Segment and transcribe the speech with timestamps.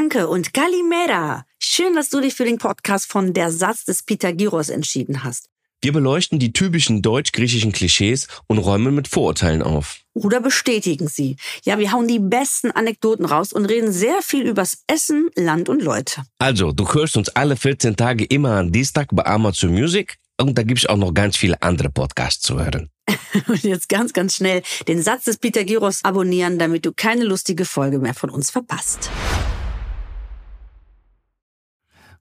[0.00, 1.44] Danke und Kalimera.
[1.58, 5.48] Schön, dass du dich für den Podcast von Der Satz des Pythagoras entschieden hast.
[5.82, 10.02] Wir beleuchten die typischen deutsch-griechischen Klischees und räumen mit Vorurteilen auf.
[10.14, 11.34] Oder bestätigen sie.
[11.64, 15.82] Ja, wir hauen die besten Anekdoten raus und reden sehr viel übers Essen, Land und
[15.82, 16.22] Leute.
[16.38, 20.62] Also, du hörst uns alle 14 Tage immer am Dienstag bei Amazon Music und da
[20.62, 22.88] gibt's auch noch ganz viele andere Podcasts zu hören.
[23.48, 27.98] Und jetzt ganz, ganz schnell den Satz des Pythagoras abonnieren, damit du keine lustige Folge
[27.98, 29.10] mehr von uns verpasst.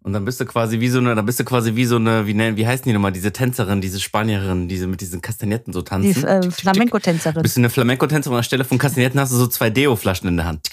[0.07, 2.25] Und dann bist du quasi wie so eine, dann bist du quasi wie so eine,
[2.25, 5.81] wie nennen, wie heißen die nochmal, diese Tänzerin, diese Spanierin, diese mit diesen Kastagnetten so
[5.81, 6.13] tanzen.
[6.13, 7.41] Die äh, Flamenco-Tänzerin.
[7.41, 10.66] Bist du eine Flamenco-Tänzerin anstelle von Kastagnetten hast du so zwei Deo-Flaschen in der Hand.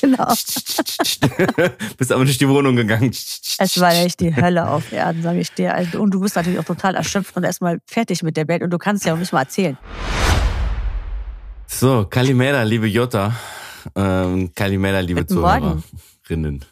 [0.00, 0.28] Genau.
[1.98, 3.10] bist aber durch die Wohnung gegangen.
[3.10, 5.74] Es war echt die Hölle auf Erden, sage ich dir.
[5.74, 8.70] Also, und du bist natürlich auch total erschöpft und erstmal fertig mit der Welt und
[8.70, 9.76] du kannst ja auch nicht mal erzählen.
[11.66, 13.34] So, Kalimera, liebe Jota.
[13.96, 15.82] Ähm, Kalimera, liebe Guten Morgen.
[16.22, 16.64] Zuhörerinnen.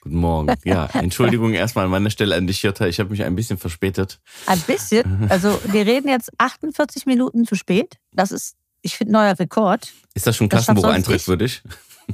[0.00, 0.54] Guten Morgen.
[0.64, 2.86] Ja, Entschuldigung erstmal an meiner Stelle an dich, Jutta.
[2.86, 4.20] Ich habe mich ein bisschen verspätet.
[4.46, 5.26] Ein bisschen?
[5.28, 7.98] Also wir reden jetzt 48 Minuten zu spät.
[8.12, 9.92] Das ist, ich finde, neuer Rekord.
[10.14, 11.62] Ist das schon Klassenbucheintritt würdig?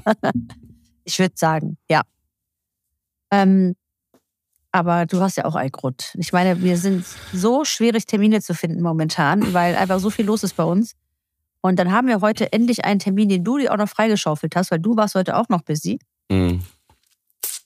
[1.05, 2.03] Ich würde sagen, ja.
[3.33, 3.75] Ähm,
[4.71, 6.15] aber du hast ja auch einen Grund.
[6.17, 10.43] Ich meine, wir sind so schwierig, Termine zu finden momentan, weil einfach so viel los
[10.43, 10.95] ist bei uns.
[11.61, 14.71] Und dann haben wir heute endlich einen Termin, den du dir auch noch freigeschaufelt hast,
[14.71, 15.99] weil du warst heute auch noch busy.
[16.31, 16.63] Mhm.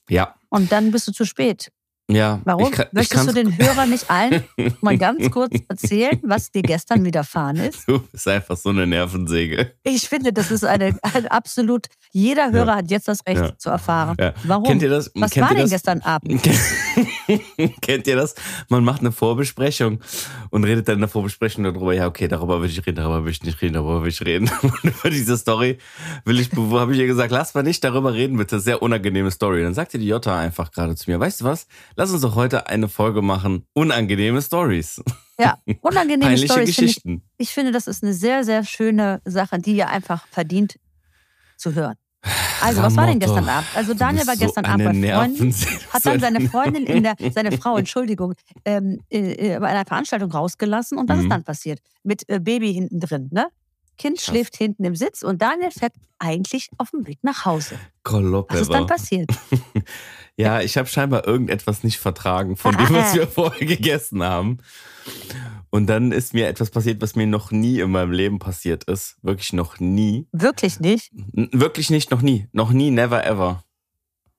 [0.09, 1.71] Ja, Und dann bist du zu spät.
[2.09, 2.39] Ja.
[2.45, 2.71] Warum?
[2.71, 4.43] Kann, Möchtest du den Hörern nicht allen
[4.81, 7.87] mal ganz kurz erzählen, was dir gestern widerfahren ist?
[7.87, 9.73] Du bist einfach so eine Nervensäge.
[9.83, 12.75] Ich finde, das ist eine, ein absolut, jeder Hörer Ja.
[12.77, 13.57] hat jetzt das Recht Ja.
[13.57, 14.15] zu erfahren.
[14.19, 14.33] Ja.
[14.43, 14.63] Warum?
[14.65, 15.11] Kennt ihr das?
[15.15, 15.71] was kennt war denn das?
[15.71, 16.41] gestern Abend?
[17.81, 18.35] Kennt ihr das?
[18.69, 19.99] Man macht eine Vorbesprechung
[20.49, 23.31] und redet dann in der Vorbesprechung darüber, ja, okay, darüber will ich reden, darüber will
[23.31, 24.49] ich nicht reden, darüber will ich reden.
[24.61, 25.77] Und über diese Story
[26.25, 28.59] will ich, wo habe ich ihr gesagt, lass mal nicht darüber reden, bitte.
[28.59, 29.61] Sehr unangenehme Story.
[29.63, 31.67] Dann sagte die Jota einfach gerade zu mir, weißt du was?
[31.99, 35.01] Lass uns doch heute eine Folge machen, unangenehme Stories.
[35.39, 36.53] Ja, unangenehme Peinliche Stories.
[36.53, 37.23] Finde ich, Geschichten.
[37.39, 40.77] ich finde, das ist eine sehr, sehr schöne Sache, die ihr einfach verdient
[41.57, 41.95] zu hören.
[42.61, 43.67] Also, was war denn gestern Abend?
[43.73, 45.53] Also, Daniel war gestern so Abend bei Freunden.
[45.91, 48.33] Hat dann seine Freundin in der, seine Frau, Entschuldigung,
[48.65, 51.23] ähm, äh, äh, bei einer Veranstaltung rausgelassen und was Mhm.
[51.23, 51.79] ist dann passiert?
[52.03, 53.47] Mit äh, Baby hinten drin, ne?
[53.97, 57.79] Kind schläft hinten im Sitz und Daniel fährt eigentlich auf dem Weg nach Hause.
[58.03, 59.29] Koloppe Was ist dann passiert?
[60.39, 64.59] Ja, ich habe scheinbar irgendetwas nicht vertragen von dem, was wir vorher gegessen haben.
[65.71, 69.17] Und dann ist mir etwas passiert, was mir noch nie in meinem Leben passiert ist.
[69.23, 70.27] Wirklich noch nie.
[70.31, 71.11] Wirklich nicht?
[71.35, 72.47] N wirklich nicht, noch nie.
[72.51, 73.63] Noch nie, never ever.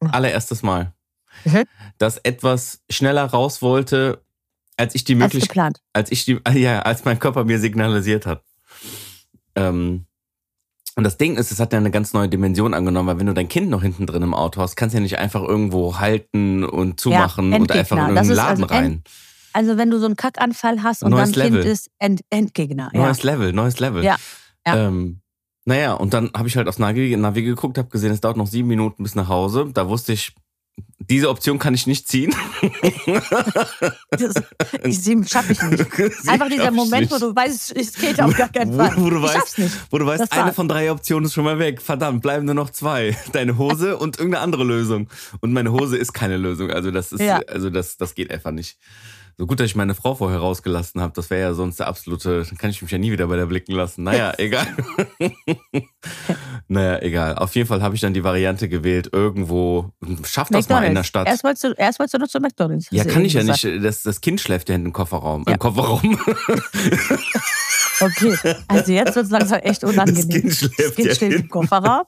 [0.01, 0.11] Ja.
[0.11, 0.95] Allererstes Mal.
[1.45, 1.65] Mhm.
[1.99, 4.23] Dass etwas schneller raus wollte,
[4.77, 5.83] als ich die Als Möglichkeit, geplant.
[5.95, 8.45] als ich die, ja, als mein Körper mir signalisiert hat.
[9.55, 10.07] Ähm,
[10.97, 13.35] und das Ding ist, es hat ja eine ganz neue Dimension angenommen, weil wenn du
[13.35, 16.65] dein Kind noch hinten drin im Auto hast, kannst du ja nicht einfach irgendwo halten
[16.65, 17.81] und zumachen und Endgegner.
[17.81, 19.03] einfach in irgendeinen Laden also End- rein.
[19.53, 21.71] Also, wenn du so einen Kackanfall hast und Neues dann Kind Level.
[21.71, 22.91] ist End Endgegner.
[22.93, 23.01] Ja.
[23.01, 24.05] Neues Level, neues Level.
[24.05, 24.17] Ja,
[24.67, 24.89] ja.
[24.89, 25.21] Ähm,
[25.65, 28.47] naja, und dann habe ich halt aufs Navi, Navi geguckt, habe gesehen, es dauert noch
[28.47, 29.71] sieben Minuten bis nach Hause.
[29.73, 30.35] Da wusste ich,
[31.11, 32.35] diese Option kann ich nicht ziehen.
[34.89, 35.81] Sieben schaffe ich nicht.
[36.29, 38.93] Einfach dieser Moment, wo du weißt, es geht auf gar keinen Fall.
[38.97, 39.75] Wo, wo du ich weißt, nicht.
[39.91, 40.55] Wo du weißt, Das eine war's.
[40.57, 41.81] von drei Optionen ist schon mal weg.
[41.81, 43.17] Verdammt, bleiben nur noch zwei.
[43.33, 45.09] Deine Hose und irgendeine andere Lösung.
[45.41, 46.71] Und meine Hose ist keine Lösung.
[46.71, 47.41] Also das ist, Ja.
[47.49, 48.79] also das, das geht einfach nicht.
[49.41, 51.13] So gut, dass ich meine Frau vorher rausgelassen habe.
[51.15, 53.47] Das wäre ja sonst der absolute, dann kann ich mich ja nie wieder bei der
[53.47, 54.03] blicken lassen.
[54.03, 54.67] Naja, egal.
[56.69, 57.37] naja, egal.
[57.37, 59.93] Auf jeden Fall habe ich dann die Variante gewählt, irgendwo,
[60.25, 61.09] schaff das mal in der McDonald's.
[61.09, 61.29] Stadt.
[61.29, 62.89] Erst wolltest, du, erst wolltest du noch zu McDonalds.
[62.91, 63.63] ja, kann ich ja eben nicht.
[63.63, 63.85] gesagt.
[63.85, 65.45] Das, das Kind schläft ja hinten im Kofferraum.
[65.47, 65.53] Ja.
[65.53, 66.19] Im Kofferraum.
[68.01, 68.33] Okay,
[68.69, 70.29] also jetzt wird es langsam echt unangenehm.
[70.29, 71.49] Das Kind schläft Das Kind ja steht im.
[71.49, 72.05] Kofferraum.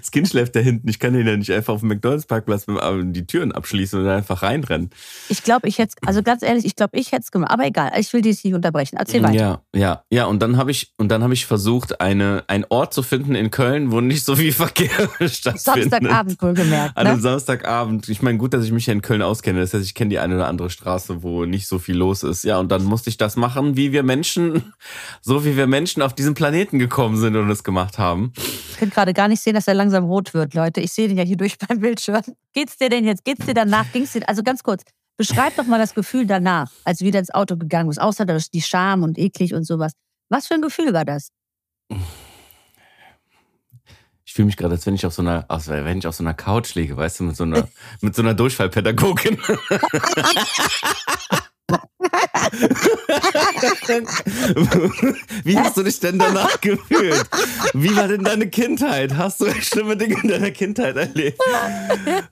[0.00, 0.88] Das Kind schläft da hinten.
[0.88, 4.42] Ich kann ihn ja nicht einfach auf dem McDonalds-Parkplatz dem- die Türen abschließen und einfach
[4.42, 4.90] reinrennen.
[5.28, 7.50] Ich glaube, ich hätte also ganz ehrlich, ich glaube, ich hätte es gemacht.
[7.50, 8.96] Aber egal, ich will dich nicht unterbrechen.
[8.96, 9.34] Erzähl weiter.
[9.34, 10.24] Ja, ja, ja.
[10.26, 13.50] Und dann habe ich und dann habe ich versucht, eine einen Ort zu finden in
[13.50, 14.88] Köln, wo nicht so viel Verkehr
[15.28, 15.90] stattfindet.
[15.90, 16.96] Samstagabend wohlgemerkt.
[16.96, 17.22] An einem Ne?
[17.22, 18.08] Samstagabend.
[18.08, 19.60] Ich meine, gut, dass ich mich ja in Köln auskenne.
[19.60, 22.44] Das heißt, ich kenne die eine oder andere Straße, wo nicht so viel los ist.
[22.44, 24.72] Ja, und dann musste ich das machen, wie wir Menschen,
[25.20, 28.32] so wie wir Menschen auf diesen Planeten gekommen sind und es gemacht haben.
[28.72, 30.80] Ich kann gerade gar nicht sehen, dass er langsam rot wird, Leute.
[30.80, 32.22] Ich sehe den ja hier durch beim Bildschirm.
[32.52, 33.24] Geht's dir denn jetzt?
[33.24, 33.86] Geht's dir danach?
[33.92, 34.28] Ging's dir?
[34.28, 34.82] Also ganz kurz.
[35.16, 38.00] Beschreib doch mal das Gefühl danach, als du wieder ins Auto gegangen bist.
[38.00, 39.92] Außer das die Scham und eklig und sowas.
[40.28, 41.28] Was für ein Gefühl war das?
[44.24, 46.24] Ich fühle mich gerade, als wenn ich auf so einer, als wenn ich auf so
[46.24, 47.68] einer Couch liege, weißt du, mit so einer,
[48.00, 49.36] mit so einer Durchfallpädagogin.
[55.44, 57.26] Wie hast du dich denn danach gefühlt?
[57.74, 59.14] Wie war denn deine Kindheit?
[59.16, 61.38] Hast du schlimme Dinge in deiner Kindheit erlebt?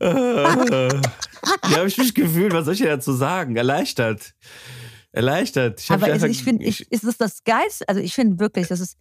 [1.69, 2.53] Wie habe ich mich gefühlt?
[2.53, 3.57] Was soll ich dir dazu sagen?
[3.57, 4.35] Erleichtert.
[5.13, 5.81] Erleichtert.
[5.81, 7.89] Ich Aber ich, ich finde, ist es das Geilste?
[7.89, 8.97] Also ich finde wirklich, das ist,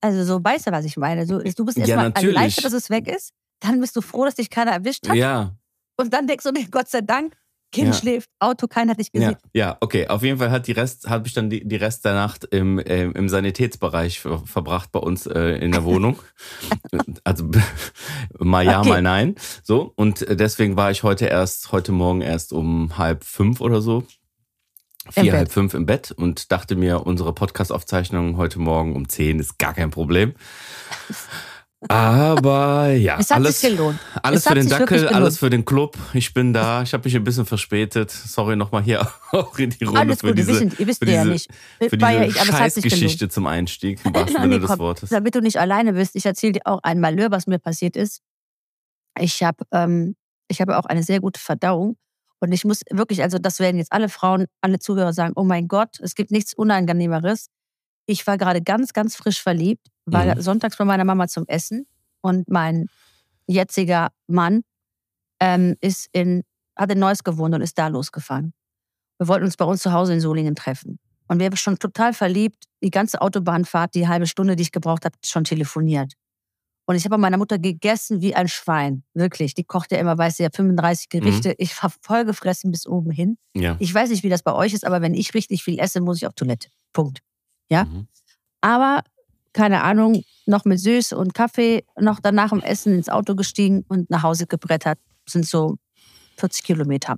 [0.00, 1.26] also so weißt du, was ich meine?
[1.26, 3.32] Du, du bist erstmal ja, erleichtert, dass es weg ist.
[3.60, 5.16] Dann bist du froh, dass dich keiner erwischt hat.
[5.16, 5.56] Ja.
[5.96, 7.34] Und dann denkst du mir, Gott sei Dank,
[7.72, 7.92] Kind ja.
[7.94, 9.36] schläft, Auto, keiner hat dich gesehen.
[9.54, 10.06] Ja, ja, okay.
[10.08, 12.78] Auf jeden Fall hat die Rest, habe ich dann die, die Rest der Nacht im,
[12.78, 16.18] äh, im Sanitätsbereich ver verbracht bei uns äh, in der Wohnung.
[17.24, 17.50] also
[18.38, 18.88] mal ja, okay.
[18.90, 19.36] mal nein.
[19.62, 19.92] So.
[19.96, 24.04] Und deswegen war ich heute erst, heute Morgen erst um halb fünf oder so.
[25.10, 29.58] Vier, halb fünf im Bett und dachte mir, unsere Podcast-Aufzeichnung heute Morgen um zehn ist
[29.58, 30.34] gar kein Problem.
[31.88, 33.98] Aber ja, es hat alles, sich gelohnt.
[34.22, 35.98] alles für den Dackel, alles für den Club.
[36.12, 36.82] Ich bin da.
[36.82, 38.10] Ich habe mich ein bisschen verspätet.
[38.10, 39.00] Sorry nochmal hier
[39.32, 41.50] auch in die Runde alles für gut, diese, wissen, ihr wisst für diese, ja nicht.
[41.80, 45.10] Für diese ich, Scheißgeschichte zum Einstieg, im wahrsten Sinne des Wortes.
[45.10, 48.20] Damit du nicht alleine bist, ich erzähle dir auch ein Malheur, was mir passiert ist.
[49.18, 50.14] Ich habe ähm,
[50.48, 51.96] ich habe auch eine sehr gute Verdauung.
[52.38, 55.68] Und ich muss wirklich, also das werden jetzt alle Frauen, alle Zuhörer sagen, oh mein
[55.68, 57.46] Gott, es gibt nichts Unangenehmeres.
[58.06, 60.40] Ich war gerade ganz, ganz frisch verliebt war mhm.
[60.40, 61.86] sonntags bei meiner Mama zum Essen
[62.20, 62.86] und mein
[63.46, 64.62] jetziger Mann
[65.40, 66.44] ähm, ist in,
[66.76, 68.52] hat in Neuss gewohnt und ist da losgefahren.
[69.18, 70.98] Wir wollten uns bei uns zu Hause in Solingen treffen.
[71.28, 75.04] Und wir haben schon total verliebt, die ganze Autobahnfahrt, die halbe Stunde, die ich gebraucht
[75.04, 76.14] habe, schon telefoniert.
[76.84, 79.04] Und ich habe bei meiner Mutter gegessen wie ein Schwein.
[79.14, 79.54] Wirklich.
[79.54, 81.50] Die kocht ja immer, weiß sie ja, 35 Gerichte.
[81.50, 81.54] Mhm.
[81.58, 83.38] Ich war voll gefressen bis oben hin.
[83.54, 83.76] Ja.
[83.78, 86.16] Ich weiß nicht, wie das bei euch ist, aber wenn ich richtig viel esse, muss
[86.16, 86.68] ich auf Toilette.
[86.92, 87.20] Punkt.
[87.70, 87.84] Ja.
[87.84, 88.08] Mhm.
[88.60, 89.04] Aber
[89.52, 94.10] keine Ahnung, noch mit Süß und Kaffee, noch danach im Essen ins Auto gestiegen und
[94.10, 94.98] nach Hause gebrettert.
[95.24, 95.76] Das sind so
[96.38, 97.16] 40 Kilometer.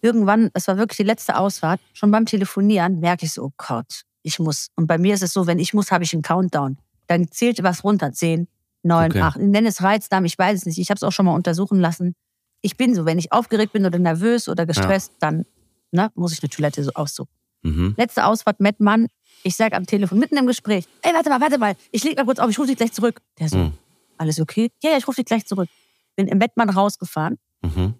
[0.00, 4.02] Irgendwann, es war wirklich die letzte Ausfahrt, schon beim Telefonieren merke ich so, oh Gott,
[4.22, 4.68] ich muss.
[4.76, 6.78] Und bei mir ist es so, wenn ich muss, habe ich einen Countdown.
[7.06, 8.48] Dann zählt was runter, 10,
[8.82, 9.20] 9, okay.
[9.20, 9.36] 8.
[9.36, 10.78] Ich nenne es Reizdarm, ich weiß es nicht.
[10.78, 12.14] Ich habe es auch schon mal untersuchen lassen.
[12.60, 15.16] Ich bin so, wenn ich aufgeregt bin oder nervös oder gestresst, ja.
[15.20, 15.44] dann
[15.90, 17.30] ne, muss ich eine Toilette so aussuchen.
[17.62, 17.94] Mhm.
[17.96, 19.08] Letzte Ausfahrt, Mettmann,
[19.44, 22.24] ich sage am Telefon, mitten im Gespräch, ey, warte mal, warte mal, ich leg mal
[22.24, 23.20] kurz auf, ich rufe dich gleich zurück.
[23.38, 23.72] Der so, mhm.
[24.16, 24.70] alles okay?
[24.82, 25.68] Ja, ja, ich rufe dich gleich zurück.
[26.16, 27.94] Bin im Bettmann rausgefahren mhm.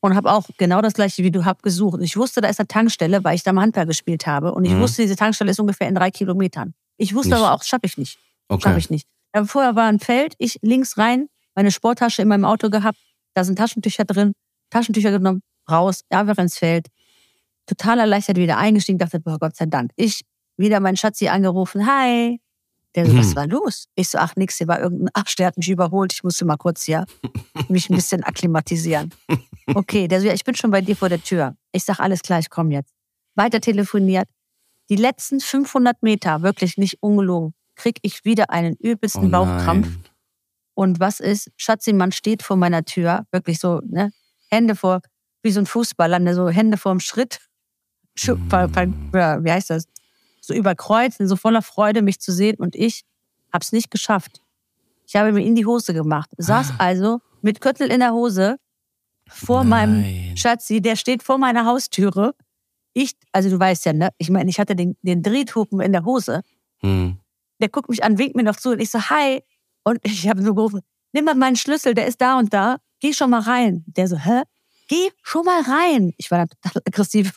[0.00, 2.00] und habe auch genau das gleiche wie du hab gesucht.
[2.02, 4.52] Ich wusste, da ist eine Tankstelle, weil ich da mal Handball gespielt habe.
[4.52, 4.80] Und ich mhm.
[4.80, 6.74] wusste, diese Tankstelle ist ungefähr in drei Kilometern.
[6.98, 7.38] Ich wusste nicht.
[7.38, 8.18] aber auch, schaffe ich nicht.
[8.48, 8.62] Okay.
[8.62, 9.08] Schaffe ich nicht.
[9.32, 12.98] Aber vorher war ein Feld, ich links rein, meine Sporttasche in meinem Auto gehabt,
[13.34, 14.32] da sind Taschentücher drin,
[14.70, 16.88] Taschentücher genommen, raus, einfach ins Feld.
[17.66, 19.90] Total erleichtert wieder eingestiegen, dachte, boah, Gott sei Dank.
[19.96, 20.22] Ich
[20.56, 22.40] wieder mein Schatzi angerufen, hi.
[22.94, 23.18] Der so, hm.
[23.18, 23.88] was war los?
[23.94, 26.14] Ich so, ach nix, hier war irgendein der hat mich überholt.
[26.14, 27.04] Ich musste mal kurz hier
[27.68, 29.12] mich ein bisschen akklimatisieren.
[29.74, 31.56] Okay, der so, ja, ich bin schon bei dir vor der Tür.
[31.72, 32.94] Ich sag, alles klar, ich komme jetzt.
[33.34, 34.28] Weiter telefoniert.
[34.88, 39.88] Die letzten 500 Meter, wirklich nicht ungelogen, krieg ich wieder einen übelsten oh Bauchkrampf.
[40.74, 41.50] Und was ist?
[41.56, 44.12] Schatzi, man steht vor meiner Tür, wirklich so, ne?
[44.48, 45.00] Hände vor,
[45.42, 46.34] wie so ein Fußballer, ne?
[46.34, 47.40] so Hände vorm Schritt.
[48.24, 49.44] Mm.
[49.44, 49.86] Wie heißt das?
[50.46, 52.56] So überkreuzt, so voller Freude, mich zu sehen.
[52.58, 53.04] Und ich
[53.52, 54.40] habe es nicht geschafft.
[55.06, 56.30] Ich habe mir in die Hose gemacht.
[56.36, 56.76] Saß ah.
[56.78, 58.56] also mit Köttel in der Hose
[59.28, 60.00] vor Nein.
[60.02, 62.34] meinem Schatzi, der steht vor meiner Haustüre.
[62.92, 64.10] Ich, also du weißt ja, ne?
[64.18, 66.42] Ich meine, ich hatte den, den Drehthupen in der Hose.
[66.78, 67.18] Hm.
[67.60, 69.42] Der guckt mich an, winkt mir noch zu und ich so, hi.
[69.84, 70.80] Und ich habe so gerufen,
[71.12, 72.78] nimm mal meinen Schlüssel, der ist da und da.
[73.00, 73.84] Geh schon mal rein.
[73.86, 74.42] Der so, hä?
[74.88, 76.12] Geh schon mal rein.
[76.16, 77.32] Ich war dann total aggressiv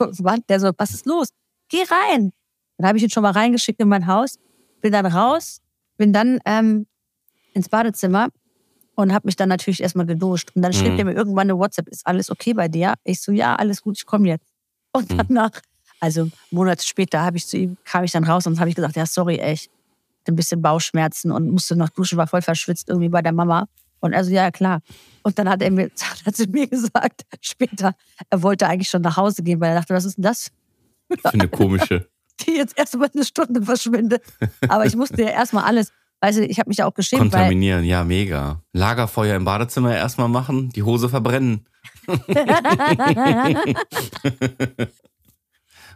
[0.48, 1.30] Der so, was ist los?
[1.70, 2.32] Geh rein.
[2.80, 4.40] Dann habe ich ihn schon mal reingeschickt in mein Haus,
[4.80, 5.62] bin dann raus,
[5.98, 6.88] bin dann ähm,
[7.54, 8.30] ins Badezimmer
[8.96, 10.52] und habe mich dann natürlich erstmal geduscht.
[10.56, 11.00] Und dann schrieb mhm.
[11.00, 12.94] er mir irgendwann eine WhatsApp, ist alles okay bei dir?
[13.04, 14.48] Ich so, ja, alles gut, ich komme jetzt.
[14.94, 15.18] Und mhm.
[15.18, 15.52] danach,
[16.00, 18.96] also Monate später, habe ich zu ihm, kam ich dann raus und habe ich gesagt,
[18.96, 19.70] ja, sorry, ey, ich
[20.22, 23.68] hatte ein bisschen Bauchschmerzen und musste noch duschen, war voll verschwitzt irgendwie bei der Mama.
[24.00, 24.80] Und er so, ja, klar.
[25.24, 25.92] Und dann hat er mir,
[26.26, 27.94] hat er mir gesagt, später,
[28.30, 30.50] er wollte eigentlich schon nach Hause gehen, weil er dachte, was ist denn das?
[31.10, 32.08] Für eine komische
[32.46, 34.24] die jetzt erstmal eine Stunde verschwindet.
[34.68, 35.92] Aber ich musste ja erstmal alles,
[36.22, 37.22] weißt du, ich habe mich ja auch geschämt.
[37.22, 38.62] Kontaminieren, ja, mega.
[38.74, 41.66] Lagerfeuer im Badezimmer erstmal machen, die Hose verbrennen.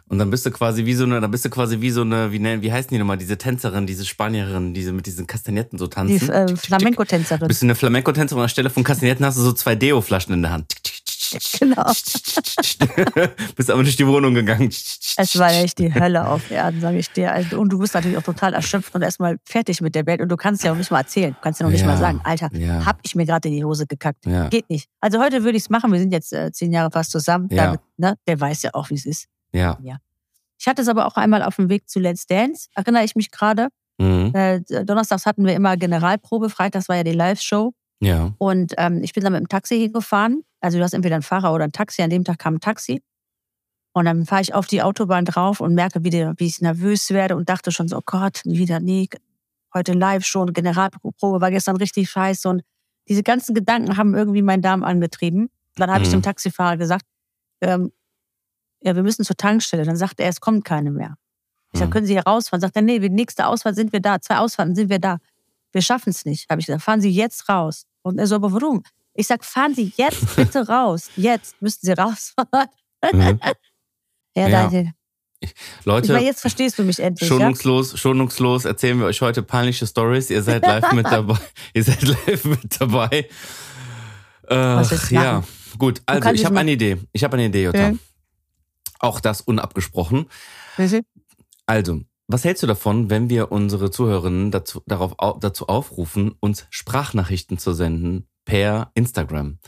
[0.06, 2.30] Und dann bist du quasi wie so eine, dann bist du quasi wie so eine,
[2.30, 6.26] wie, wie heißen die nochmal, diese Tänzerin, diese Spanierin, diese mit diesen Kastagnetten so tanzen.
[6.26, 7.48] Die äh, Flamenco-Tänzerin.
[7.48, 10.52] Bist du eine Flamenco-Tänzerin und anstelle von Kastagnetten hast du so zwei Deo-Flaschen in der
[10.52, 10.74] Hand.
[11.58, 11.84] Genau.
[13.56, 14.68] bist aber durch die Wohnung gegangen.
[14.68, 17.32] Es war echt die Hölle auf Erden, sage ich dir.
[17.32, 20.20] Also, und du bist natürlich auch total erschöpft und erstmal fertig mit der Welt.
[20.20, 21.32] Und du kannst ja auch nicht mal erzählen.
[21.32, 22.84] Du kannst ja noch nicht ja, mal sagen, Alter, ja.
[22.84, 24.26] hab ich mir gerade in die Hose gekackt.
[24.26, 24.48] Ja.
[24.48, 24.88] Geht nicht.
[25.00, 25.92] Also heute würde ich es machen.
[25.92, 27.48] Wir sind jetzt äh, zehn Jahre fast zusammen.
[27.48, 29.26] Damit, ne, der weiß ja auch, wie es ist.
[29.52, 29.78] Ja.
[29.82, 29.98] ja.
[30.58, 33.30] Ich hatte es aber auch einmal auf dem Weg zu Let's Dance, erinnere ich mich
[33.30, 33.68] gerade.
[33.98, 34.32] Mhm.
[34.34, 37.72] Äh, Donnerstags hatten wir immer Generalprobe, Freitags war ja die Live-Show.
[38.00, 38.32] Ja.
[38.38, 40.42] Und ähm, ich bin dann mit dem Taxi hingefahren.
[40.64, 42.02] Also du hast entweder einen Fahrer oder ein Taxi.
[42.02, 43.02] An dem Tag kam ein Taxi.
[43.92, 47.36] Und dann fahre ich auf die Autobahn drauf und merke wieder, wie ich nervös werde
[47.36, 49.08] und dachte schon so, oh Gott, wieder nie.
[49.72, 52.48] Heute live schon, Generalprobe war gestern richtig scheiße.
[52.48, 52.62] Und
[53.08, 55.50] diese ganzen Gedanken haben irgendwie meinen Darm angetrieben.
[55.76, 56.12] Dann habe ich Mhm.
[56.14, 57.04] zum Taxifahrer gesagt,
[57.60, 57.92] ähm,
[58.80, 59.84] ja, wir müssen zur Tankstelle.
[59.84, 61.16] Dann sagt er, es kommt keine mehr.
[61.72, 61.92] Ich sage, Mhm.
[61.92, 62.60] können Sie hier rausfahren?
[62.60, 64.20] Sagt er, nee, die nächste Ausfahrt sind wir da.
[64.20, 65.18] Zwei Ausfahrten sind wir da.
[65.72, 66.48] Wir schaffen es nicht.
[66.50, 67.84] Habe ich gesagt, fahren Sie jetzt raus.
[68.02, 68.82] Und er so, aber warum?
[69.14, 71.10] Ich sage, fahren Sie jetzt bitte raus.
[71.16, 72.68] Jetzt müssen Sie rausfahren.
[73.12, 73.40] Mhm.
[74.36, 74.62] Ja, Ja.
[74.64, 74.90] Daniel.
[75.84, 77.28] Leute, Ich meine, jetzt verstehst du mich endlich.
[77.30, 77.36] Ja?
[77.36, 80.30] schonungslos, schonungslos erzählen wir euch heute peinliche Stories.
[80.30, 81.36] Ihr seid live mit dabei.
[81.74, 83.28] Ihr seid live mit dabei.
[84.48, 84.54] Du
[85.10, 85.44] ja,
[85.78, 86.02] gut.
[86.06, 86.96] Also ich habe eine Idee.
[87.12, 87.90] Ich habe eine Idee, Jutta.
[87.90, 87.94] Ja.
[88.98, 90.26] Auch das unabgesprochen.
[91.66, 96.66] Also, was hältst du davon, wenn wir unsere Zuhörerinnen dazu, darauf, au- dazu aufrufen, uns
[96.70, 99.58] Sprachnachrichten zu senden per Instagram?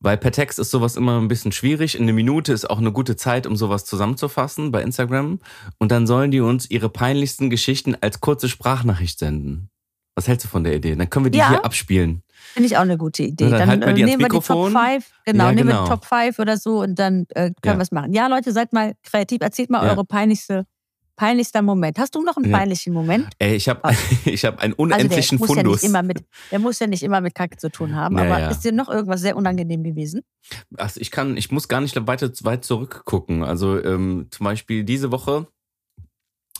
[0.00, 1.98] Weil per Text ist sowas immer ein bisschen schwierig.
[1.98, 5.40] Eine Minute ist auch eine gute Zeit, um sowas zusammenzufassen bei Instagram.
[5.78, 9.70] Und dann sollen die uns ihre peinlichsten Geschichten als kurze Sprachnachricht senden.
[10.14, 10.94] Was hältst du von der Idee?
[10.94, 11.48] Dann können wir die Ja.
[11.48, 12.22] hier abspielen.
[12.52, 13.48] Finde ich auch eine gute Idee.
[13.50, 14.36] Na, dann dann wir äh, nehmen wir die.
[14.36, 14.74] Top 5.
[15.24, 15.84] Genau, Ja, nehmen wir genau.
[15.84, 17.74] die Top 5 oder so und dann äh, können Ja.
[17.76, 18.12] wir es machen.
[18.12, 19.38] Ja, Leute, seid mal kreativ.
[19.42, 20.64] Erzählt mal eure peinlichste,
[21.18, 21.98] peinlichster Moment.
[21.98, 22.56] Hast du noch einen Ja.
[22.58, 23.28] peinlichen Moment?
[23.38, 23.82] Ey, ich habe
[24.24, 25.82] ich hab einen Also unendlichen der muss, ja Fundus.
[25.82, 28.38] nicht immer mit, der muss ja nicht immer mit Kacke zu tun haben, Ja, aber
[28.40, 28.48] ja.
[28.50, 30.22] ist dir noch irgendwas sehr unangenehm gewesen?
[30.76, 33.42] Also ich kann, ich muss gar nicht weiter weit zurückgucken.
[33.42, 35.46] Also ähm, zum Beispiel diese Woche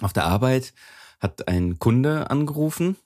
[0.03, 0.75] auf der Arbeit
[1.21, 2.97] hat ein Kunde angerufen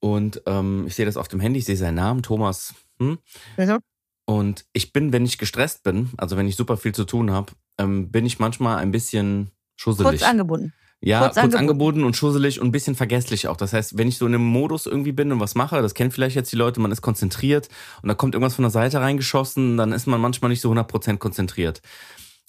[0.00, 2.74] und ähm, ich sehe das auf dem Handy, ich sehe seinen Namen, Thomas.
[3.00, 3.18] Hm?
[3.56, 3.78] Also,
[4.26, 7.52] Und ich bin, wenn ich gestresst bin, also wenn ich super viel zu tun habe,
[7.78, 10.10] ähm, bin ich manchmal ein bisschen schusselig.
[10.10, 10.74] kurz angebunden.
[11.00, 11.60] Ja, Kurz kurz, angeboten.
[11.70, 13.56] angeboten und schusselig und ein bisschen vergesslich auch.
[13.56, 16.10] Das heißt, wenn ich so in einem Modus irgendwie bin und was mache, das kennen
[16.10, 17.68] vielleicht jetzt die Leute, man ist konzentriert
[18.02, 21.18] und da kommt irgendwas von der Seite reingeschossen, dann ist man manchmal nicht so 100%
[21.18, 21.82] konzentriert.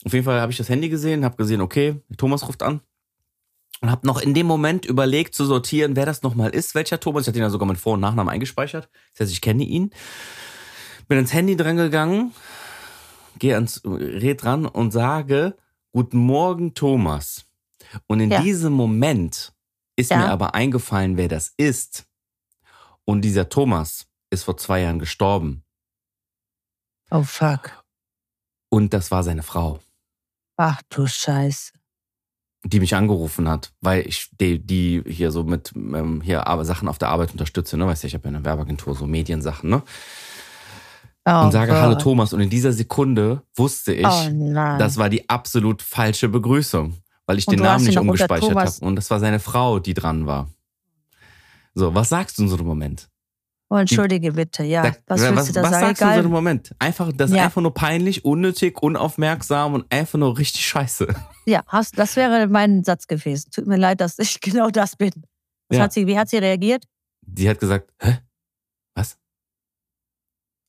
[0.04, 2.82] Auf jeden Fall habe ich das Handy gesehen, habe gesehen, okay, Thomas ruft an
[3.82, 7.24] und habe noch in dem Moment überlegt zu sortieren, wer das nochmal ist, welcher Thomas.
[7.24, 8.90] Ich hatte ihn ja sogar mit Vor- und Nachnamen eingespeichert.
[9.14, 9.92] Das heißt, ich kenne ihn.
[11.08, 12.34] Bin ins Handy dran gegangen,
[13.38, 15.56] gehe ans Red ran und sage,
[15.92, 17.46] Guten Morgen, Thomas.
[18.08, 18.42] Und in Ja.
[18.42, 19.54] diesem Moment
[19.96, 20.18] ist Ja.
[20.18, 22.06] mir aber eingefallen, wer das ist.
[23.06, 25.64] Und dieser Thomas ist vor zwei Jahren gestorben.
[27.10, 27.84] Oh fuck.
[28.70, 29.80] Und das war seine Frau,
[30.58, 31.74] Ach du Scheiße.
[32.66, 36.88] die mich angerufen hat, weil ich die, die hier so mit ähm, hier aber Sachen
[36.88, 37.78] auf der Arbeit unterstütze.
[37.78, 37.88] Ne?
[37.88, 39.70] Weißt du, ich habe ja eine Werbeagentur, so Mediensachen.
[39.72, 39.82] Ne?
[41.32, 41.82] Oh Und sage Gott.
[41.82, 42.34] Hallo Thomas.
[42.34, 44.30] Und in dieser Sekunde wusste ich, Oh
[44.80, 46.96] das war die absolut falsche Begrüßung,
[47.26, 48.72] weil ich Und den Namen nicht umgespeichert habe.
[48.86, 50.50] Und das war seine Frau, die dran war.
[51.76, 53.08] So, was sagst du in so einem Moment?
[53.72, 54.82] oh, entschuldige bitte, ja.
[54.82, 55.86] Da- was was, du da was sagen?
[55.86, 56.20] sagst du in so Egal.
[56.20, 56.76] einem Moment?
[56.80, 57.44] Einfach, das ist Ja.
[57.44, 61.08] einfach nur peinlich, unnötig, unaufmerksam und einfach nur richtig scheiße.
[61.46, 63.52] Ja, hast, das wäre mein Satz gewesen.
[63.54, 65.12] Tut mir leid, dass ich genau das bin.
[65.68, 65.84] Was Ja.
[65.84, 66.84] hat sie, wie hat sie reagiert?
[67.22, 68.18] Die hat gesagt, hä?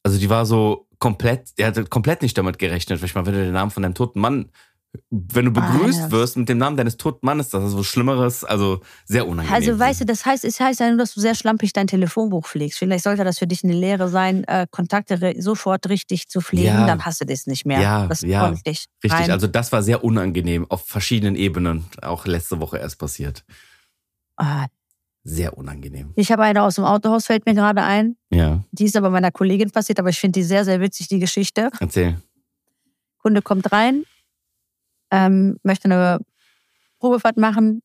[0.04, 0.10] Was?
[0.12, 3.02] Also die war so komplett, die hatte komplett nicht damit gerechnet.
[3.02, 4.50] Ich meine, wenn du den Namen von deinem toten Mann,
[5.10, 6.10] wenn du begrüßt Alter.
[6.10, 9.54] wirst mit dem Namen deines toten Mannes, das ist so Schlimmeres, also sehr unangenehm.
[9.54, 12.44] Also weißt du, das heißt, es heißt ja nur, dass du sehr schlampig dein Telefonbuch
[12.48, 12.76] pflegst.
[12.78, 16.86] Vielleicht sollte das für dich eine Lehre sein, äh, Kontakte sofort richtig zu pflegen, Ja.
[16.86, 17.80] dann hast du das nicht mehr.
[17.80, 19.30] Ja, das ja, Richtig, rein.
[19.30, 23.44] also das war sehr unangenehm auf verschiedenen Ebenen, auch letzte Woche erst passiert.
[24.36, 24.66] Ah,
[25.22, 26.12] Sehr unangenehm.
[26.16, 28.16] Ich habe eine aus dem Autohaus, fällt mir gerade ein.
[28.30, 31.18] Ja, Die ist aber meiner Kollegin passiert, aber ich finde die sehr, sehr witzig, die
[31.18, 31.70] Geschichte.
[31.78, 32.20] erzähl.
[33.18, 34.04] Kunde kommt rein,
[35.10, 36.20] ähm, möchte eine
[36.98, 37.82] Probefahrt machen,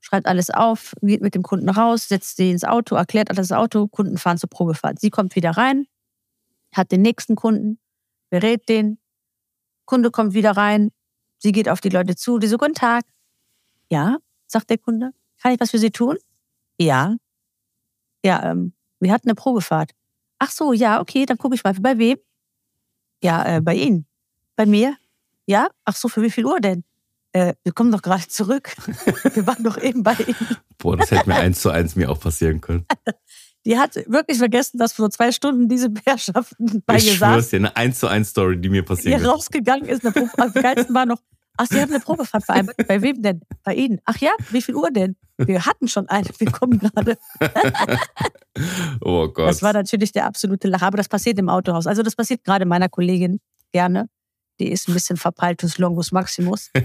[0.00, 3.56] schreibt alles auf, geht mit dem Kunden raus, setzt sie ins Auto, erklärt alles das
[3.56, 4.98] Auto, Kunden fahren zur Probefahrt.
[5.00, 5.86] Sie kommt wieder rein,
[6.74, 7.78] hat den nächsten Kunden,
[8.30, 8.98] berät den,
[9.84, 10.90] Kunde kommt wieder rein,
[11.38, 13.04] sie geht auf die Leute zu, die so, guten Tag.
[13.90, 14.16] Ja,
[14.48, 16.16] sagt der Kunde, kann ich was für Sie tun?
[16.78, 17.16] Ja.
[18.24, 19.92] Ja, ähm, wir hatten eine Probefahrt.
[20.38, 22.18] Ach so, ja, okay, dann gucke ich mal, bei wem?
[23.22, 24.06] Ja, äh, bei Ihnen.
[24.56, 24.96] Bei mir?
[25.46, 25.68] Ja?
[25.84, 26.84] Ach so, für wie viel Uhr denn?
[27.32, 28.74] Äh, wir kommen doch gerade zurück.
[29.34, 30.56] Wir waren doch eben bei Ihnen.
[30.76, 32.84] Boah, das hätte mir eins zu eins mir auch passieren können.
[33.64, 37.58] Die hat wirklich vergessen, dass vor zwei Stunden diese Bärschaften bei ich ihr saß, dir,
[37.58, 39.32] eine eins zu eins Story, die mir passieren hier wird.
[39.36, 40.04] rausgegangen ist.
[40.04, 41.20] Am geilsten war noch,
[41.56, 42.76] ach, Sie haben eine Probefahrt vereinbart.
[42.88, 43.42] Bei wem denn?
[43.62, 44.00] Bei Ihnen.
[44.04, 45.16] Ach ja, wie viel Uhr denn?
[45.38, 47.16] Wir hatten schon eine, wir kommen gerade.
[49.00, 49.48] Oh Gott.
[49.48, 50.86] Das war natürlich der absolute Lacher.
[50.86, 51.86] Aber das passiert im Autohaus.
[51.86, 53.40] Also das passiert gerade meiner Kollegin
[53.72, 54.10] gerne.
[54.60, 56.70] Die ist ein bisschen verpeiltus Longus Maximus.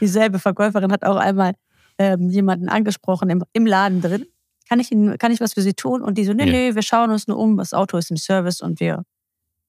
[0.00, 1.54] Dieselbe Verkäuferin hat auch einmal
[1.98, 4.26] ähm, jemanden angesprochen im, im Laden drin.
[4.68, 6.02] Kann ich, Ihnen, kann ich was für Sie tun?
[6.02, 6.52] Und die so, nee, Ja.
[6.52, 7.56] nee, wir schauen uns nur um.
[7.56, 9.02] Das Auto ist im Service und wir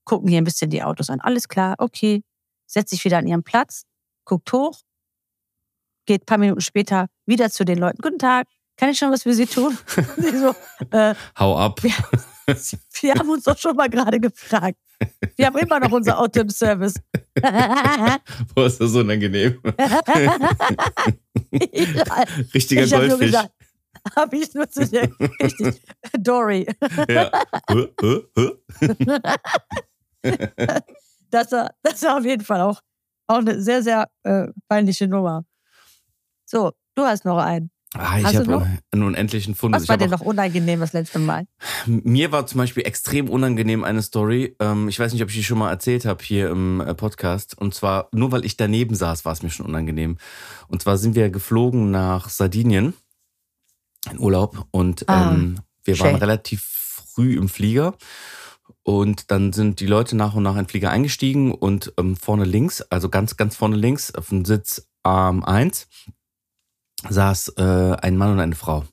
[0.07, 1.19] gucken hier ein bisschen die Autos an.
[1.19, 2.23] Alles klar, okay.
[2.65, 3.83] Setzt sich wieder an ihren Platz,
[4.25, 4.81] guckt hoch,
[6.05, 8.01] geht ein paar Minuten später wieder zu den Leuten.
[8.01, 8.47] Guten Tag,
[8.77, 9.77] kann ich schon was für Sie tun?
[10.17, 10.55] So,
[10.91, 11.83] äh, Hau ab.
[11.83, 11.91] wir,
[13.01, 14.77] wir haben uns doch schon mal gerade gefragt.
[15.35, 16.95] Wir haben immer noch unser Auto im Service.
[18.55, 19.61] Boah, ist das unangenehm.
[22.53, 23.19] Richtiger ich Goldfisch.
[23.27, 23.51] gesagt,
[24.15, 25.11] habe ich nur zu dir.
[25.41, 25.81] Richtig.
[26.17, 26.67] Dory.
[27.07, 27.31] Ja.
[31.29, 32.79] Das war, das war auf jeden Fall auch,
[33.27, 35.43] auch eine sehr, sehr äh, peinliche Nummer.
[36.45, 37.69] So, du hast noch einen.
[37.93, 39.81] Ah, ich habe einen unendlichen Fundus.
[39.81, 41.45] Was war dir noch unangenehm das letzte Mal?
[41.85, 44.55] Mir war zum Beispiel extrem unangenehm eine Story.
[44.61, 47.57] Ähm, ich weiß nicht, ob ich die schon mal erzählt habe hier im äh, Podcast.
[47.57, 50.17] Und zwar, nur weil ich daneben saß, war es mir schon unangenehm.
[50.69, 52.93] Und zwar sind wir geflogen nach Sardinien
[54.11, 56.19] in Urlaub und Ah, ähm, wir waren schön.
[56.19, 57.95] relativ früh im Flieger.
[58.83, 62.45] Und dann sind die Leute nach und nach in den Flieger eingestiegen und ähm, vorne
[62.45, 65.87] links, also ganz, ganz vorne links, auf dem Sitz ähm, 1,
[67.09, 68.85] saß äh, ein Mann und eine Frau.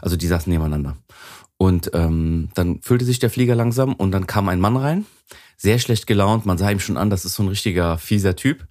[0.00, 0.96] Also die saßen nebeneinander.
[1.58, 5.06] Und ähm, dann füllte sich der Flieger langsam und dann kam ein Mann rein,
[5.56, 6.44] sehr schlecht gelaunt.
[6.44, 8.68] Man sah ihm schon an, das ist so ein richtiger fieser Typ.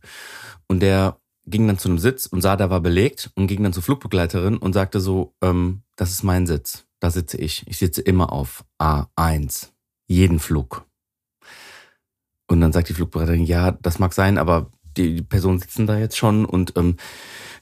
[0.67, 3.73] Und der ging dann zu einem Sitz und sah, da war belegt und ging dann
[3.73, 7.65] zur Flugbegleiterin und sagte so, ähm, das ist mein Sitz, da sitze ich.
[7.67, 9.69] Ich sitze immer auf A1,
[10.07, 10.85] jeden Flug.
[12.47, 15.97] Und dann sagt die Flugbegleiterin, ja, das mag sein, aber die, die Personen sitzen da
[15.97, 16.95] jetzt schon und ähm,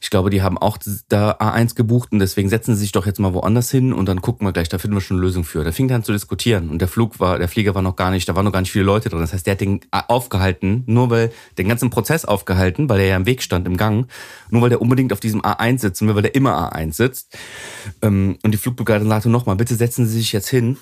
[0.03, 3.21] ich glaube, die haben auch da A1 gebucht und deswegen setzen sie sich doch jetzt
[3.21, 5.63] mal woanders hin und dann gucken wir gleich, da finden wir schon eine Lösung für.
[5.63, 8.27] Da fing an zu diskutieren und der Flug war, der Flieger war noch gar nicht,
[8.27, 9.21] da waren noch gar nicht viele Leute drin.
[9.21, 13.15] Das heißt, der hat den aufgehalten, nur weil, den ganzen Prozess aufgehalten, weil er ja
[13.15, 14.11] im Weg stand im Gang,
[14.49, 17.37] nur weil der unbedingt auf diesem A1 sitzen will, weil der immer A1 sitzt.
[18.01, 20.77] Ähm, und die Flugbegleiterin sagte nochmal, bitte setzen Sie sich jetzt hin.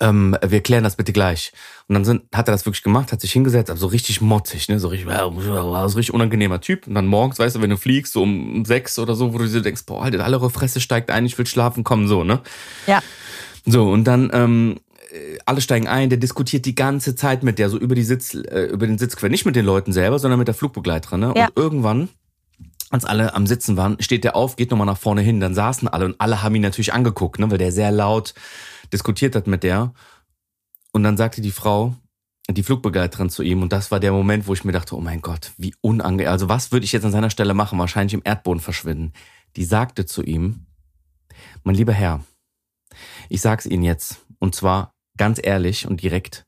[0.00, 1.52] Ähm, wir klären das bitte gleich.
[1.86, 4.68] Und dann sind, hat er das wirklich gemacht, hat sich hingesetzt, aber so richtig motzig,
[4.68, 4.80] ne?
[4.80, 6.86] So richtig, so richtig unangenehmer Typ.
[6.86, 9.46] Und dann morgens, weißt du, wenn du fliegst, so um sechs oder so, wo du
[9.46, 12.40] dir denkst, boah, haltet alle eure Fresse steigt ein, ich will schlafen, komm, so, ne?
[12.86, 13.02] Ja.
[13.66, 14.80] So, und dann, ähm,
[15.12, 18.34] äh, alle steigen ein, der diskutiert die ganze Zeit mit der, so über die Sitz,
[18.34, 19.28] äh, über den Sitzquer.
[19.28, 21.34] Nicht mit den Leuten selber, sondern mit der Flugbegleiterin, ne?
[21.36, 21.46] Ja.
[21.46, 22.08] Und irgendwann,
[22.90, 25.88] als alle am Sitzen waren, steht der auf, geht nochmal nach vorne hin, dann saßen
[25.88, 27.50] alle und alle haben ihn natürlich angeguckt, ne?
[27.50, 28.34] Weil der sehr laut
[28.92, 29.92] diskutiert hat mit der.
[30.92, 31.94] Und dann sagte die Frau,
[32.48, 35.22] die Flugbegleiterin zu ihm, und das war der Moment, wo ich mir dachte, oh mein
[35.22, 36.30] Gott, wie unangenehm.
[36.30, 37.78] Also was würde ich jetzt an seiner Stelle machen?
[37.78, 39.12] Wahrscheinlich im Erdboden verschwinden.
[39.56, 40.66] Die sagte zu ihm,
[41.62, 42.24] mein lieber Herr,
[43.28, 46.46] ich sag's Ihnen jetzt, und zwar ganz ehrlich und direkt,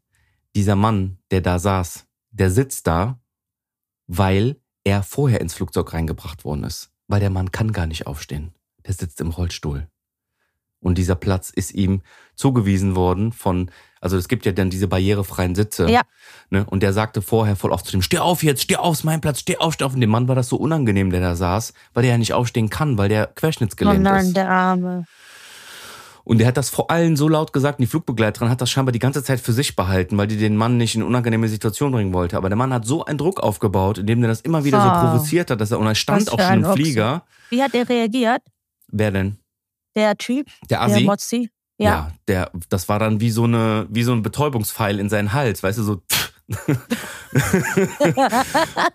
[0.55, 3.20] dieser Mann, der da saß, der sitzt da,
[4.07, 6.90] weil er vorher ins Flugzeug reingebracht worden ist.
[7.09, 8.53] Weil der Mann kann gar nicht aufstehen.
[8.85, 9.88] Der sitzt im Rollstuhl.
[10.87, 12.03] Und dieser Platz ist ihm
[12.37, 15.90] zugewiesen worden von, also es gibt ja dann diese barrierefreien Sitze.
[15.90, 16.03] Ja.
[16.49, 16.64] Ne?
[16.64, 19.20] Und der sagte vorher voll oft zu dem, steh auf jetzt, steh auf, ist mein
[19.20, 19.94] Platz, steh auf, steh auf.
[19.94, 22.70] Und dem Mann war das so unangenehm, der da saß, weil der ja nicht aufstehen
[22.70, 24.37] kann, weil der Oh querschnittsgelähmt nein, ist.
[24.37, 25.07] der Arme.
[26.22, 28.92] Und der hat das vor allen so laut gesagt, und die Flugbegleiterin hat das scheinbar
[28.92, 32.12] die ganze Zeit für sich behalten, weil die den Mann nicht in unangenehme Situation bringen
[32.12, 32.37] wollte.
[32.37, 35.01] Aber der Mann hat so einen Druck aufgebaut, indem der das immer wieder so Wow.
[35.01, 36.72] provoziert hat, dass er, und er stand auch schon im.
[36.75, 37.25] Flieger.
[37.51, 38.42] Wie hat er reagiert?
[38.88, 39.38] Wer denn?
[39.96, 41.04] Der Typ, Der der Assi?
[41.04, 41.50] Mozzi?
[41.78, 41.90] ja.
[41.90, 42.12] Ja.
[42.28, 45.78] der, das war dann wie so eine, wie so ein Betäubungspfeil in seinen Hals, weißt
[45.78, 46.02] du, so.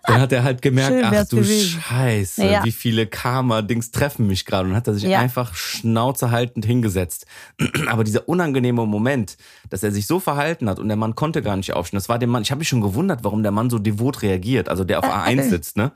[0.06, 1.80] dann hat er halt gemerkt, Schön ach du gewesen.
[1.80, 2.64] Scheiße, Ja.
[2.64, 4.68] wie viele Karma-Dings treffen mich gerade.
[4.68, 5.20] Und hat er sich Ja.
[5.20, 7.26] einfach schnauzehaltend hingesetzt.
[7.88, 9.36] Aber dieser unangenehme Moment,
[9.70, 12.18] dass er sich so verhalten hat und der Mann konnte gar nicht aufstehen, das war
[12.18, 14.98] dem Mann, ich habe mich schon gewundert, warum der Mann so devot reagiert, also der
[14.98, 15.92] auf A1 sitzt, ne?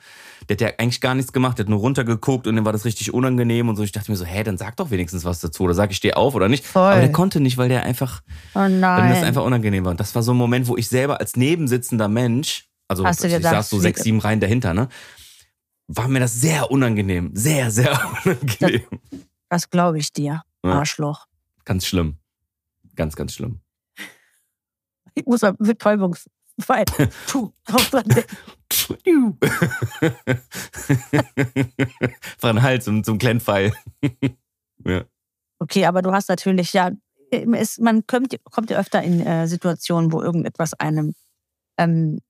[0.49, 2.85] Der hat ja eigentlich gar nichts gemacht, der hat nur runtergeguckt und dem war das
[2.85, 3.83] richtig unangenehm und so.
[3.83, 5.65] Ich dachte mir so, hä, dann sag doch wenigstens was dazu.
[5.65, 6.65] Oder sag ich steh auf oder nicht.
[6.65, 6.83] Voll.
[6.83, 8.23] Aber der konnte nicht, weil der einfach,
[8.55, 8.81] Oh weil ihm das
[9.19, 9.25] nein.
[9.25, 9.91] einfach unangenehm war.
[9.91, 12.36] Und das war so ein Moment, wo ich selber als nebensitzender Mensch,
[12.89, 14.89] also Hast du ich gedacht, saß so sechs, sieben Reihen dahinter, ne?
[15.89, 17.31] War mir das sehr unangenehm.
[17.35, 17.93] Sehr, sehr
[18.25, 18.87] unangenehm.
[19.49, 20.73] Das glaube ich dir, Ja.
[20.73, 21.27] Arschloch.
[21.65, 22.19] Ganz schlimm.
[22.95, 23.61] Ganz, ganz schlimm.
[25.15, 25.41] Ich muss.
[27.27, 28.37] Puh, drauf dran denken.
[32.39, 33.73] Von Hals zum, zum kleinen Pfeil.
[34.85, 35.05] ja.
[35.59, 36.91] Okay, aber du hast natürlich ja,
[37.31, 41.15] es, man kommt, kommt ja öfter in äh, Situationen, wo irgendetwas einem
[41.79, 42.21] ähm,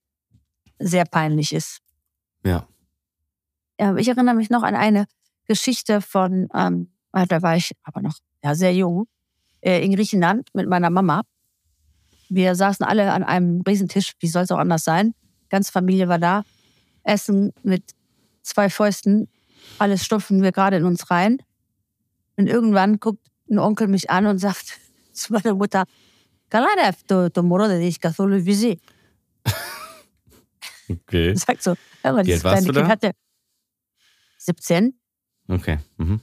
[0.79, 1.81] sehr peinlich ist.
[2.45, 2.67] Ja.
[3.79, 5.07] Ja, ich erinnere mich noch an eine
[5.47, 9.07] Geschichte von, ähm, ah, da war ich aber noch ja, sehr jung,
[9.61, 11.23] äh, in Griechenland mit meiner Mama.
[12.29, 15.15] wir saßen alle an einem Riesentisch, wie soll es auch anders sein?
[15.49, 16.45] Ganz Familie war da.
[17.05, 17.95] Essen mit
[18.43, 19.29] zwei Fäusten,
[19.79, 21.39] alles stopfen wir gerade in uns rein.
[22.37, 24.79] Und irgendwann guckt ein Onkel mich an und sagt
[25.13, 25.85] zu meiner Mutter,
[26.51, 28.79] Kalarev, to, to moro de dich Katholo Visi.
[30.89, 31.35] Okay.
[31.37, 31.77] Sagt so, ja,
[32.11, 33.11] aber warst kleine Kind hatte
[34.39, 34.99] 17
[35.49, 35.79] Okay.
[35.97, 36.21] Mhm.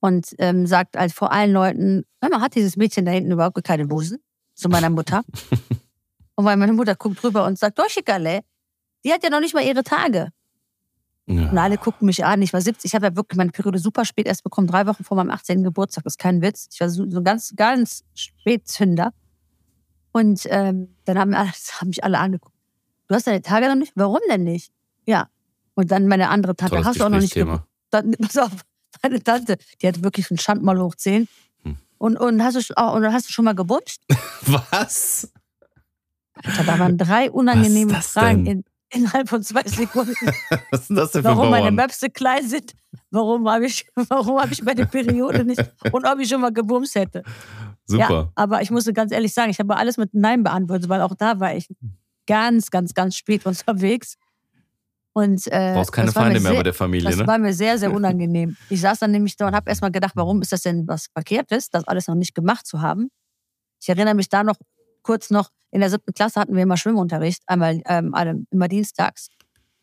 [0.00, 3.86] und ähm, sagt halt vor allen Leuten, Mama, hat dieses Mädchen da hinten überhaupt keine
[3.86, 4.18] Busen?
[4.54, 5.22] Zu meiner Mutter.
[6.34, 8.40] und weil meine Mutter guckt rüber und sagt, Doshikale,
[9.04, 10.30] die hat ja noch nicht mal ihre Tage.
[11.26, 11.62] Und Ja.
[11.62, 12.42] alle gucken mich an.
[12.42, 15.04] Ich war 70, ich habe ja wirklich meine Periode super spät erst bekommen, drei Wochen
[15.04, 15.62] vor meinem 18.
[15.62, 16.02] Geburtstag.
[16.04, 16.68] Das ist kein Witz.
[16.72, 19.12] Ich war so, so ganz, ganz Spätzünder.
[20.12, 22.56] Und ähm, dann haben, alle- haben mich alle angeguckt.
[23.10, 23.92] Du hast deine Tage noch nicht?
[23.96, 24.70] Warum denn nicht?
[25.04, 25.28] Ja.
[25.74, 27.66] Und dann meine andere Tante, Tolles hast du auch noch nicht Gesprächsthema.
[27.90, 28.52] dann, pass auf,
[29.02, 31.26] meine Tante, die hat wirklich einen Schandmal hoch 10.
[31.64, 31.76] Hm.
[31.98, 34.00] Und, und, hast du, oh, und hast du schon mal gebumst?
[34.42, 35.32] Was?
[36.34, 40.14] Alter, da waren drei unangenehme Fragen in, innerhalb von zwei Sekunden.
[40.70, 41.74] Was ist denn das denn für warum meine Bauern?
[41.74, 42.74] Möpse klein sind,
[43.10, 46.94] warum habe ich, warum hab ich meine Periode nicht und ob ich schon mal gebumst
[46.94, 47.24] hätte.
[47.88, 48.32] Ja, Super.
[48.36, 51.40] aber ich musste ganz ehrlich sagen, ich habe alles mit Nein beantwortet, weil auch da
[51.40, 51.66] war ich
[52.30, 54.16] ganz, ganz, ganz spät unterwegs.
[55.12, 57.26] Und, äh, Du brauchst keine das Feinde mehr sehr- bei der Familie, Das ne?
[57.26, 58.56] war mir sehr, sehr unangenehm.
[58.70, 61.68] Ich saß dann nämlich da und habe erstmal gedacht, warum ist das denn was Verkehrtes,
[61.70, 63.10] das alles noch nicht gemacht zu haben.
[63.82, 64.56] Ich erinnere mich da noch
[65.02, 69.28] kurz noch, in der siebten Klasse hatten wir immer Schwimmunterricht, einmal ähm, alle, immer dienstags.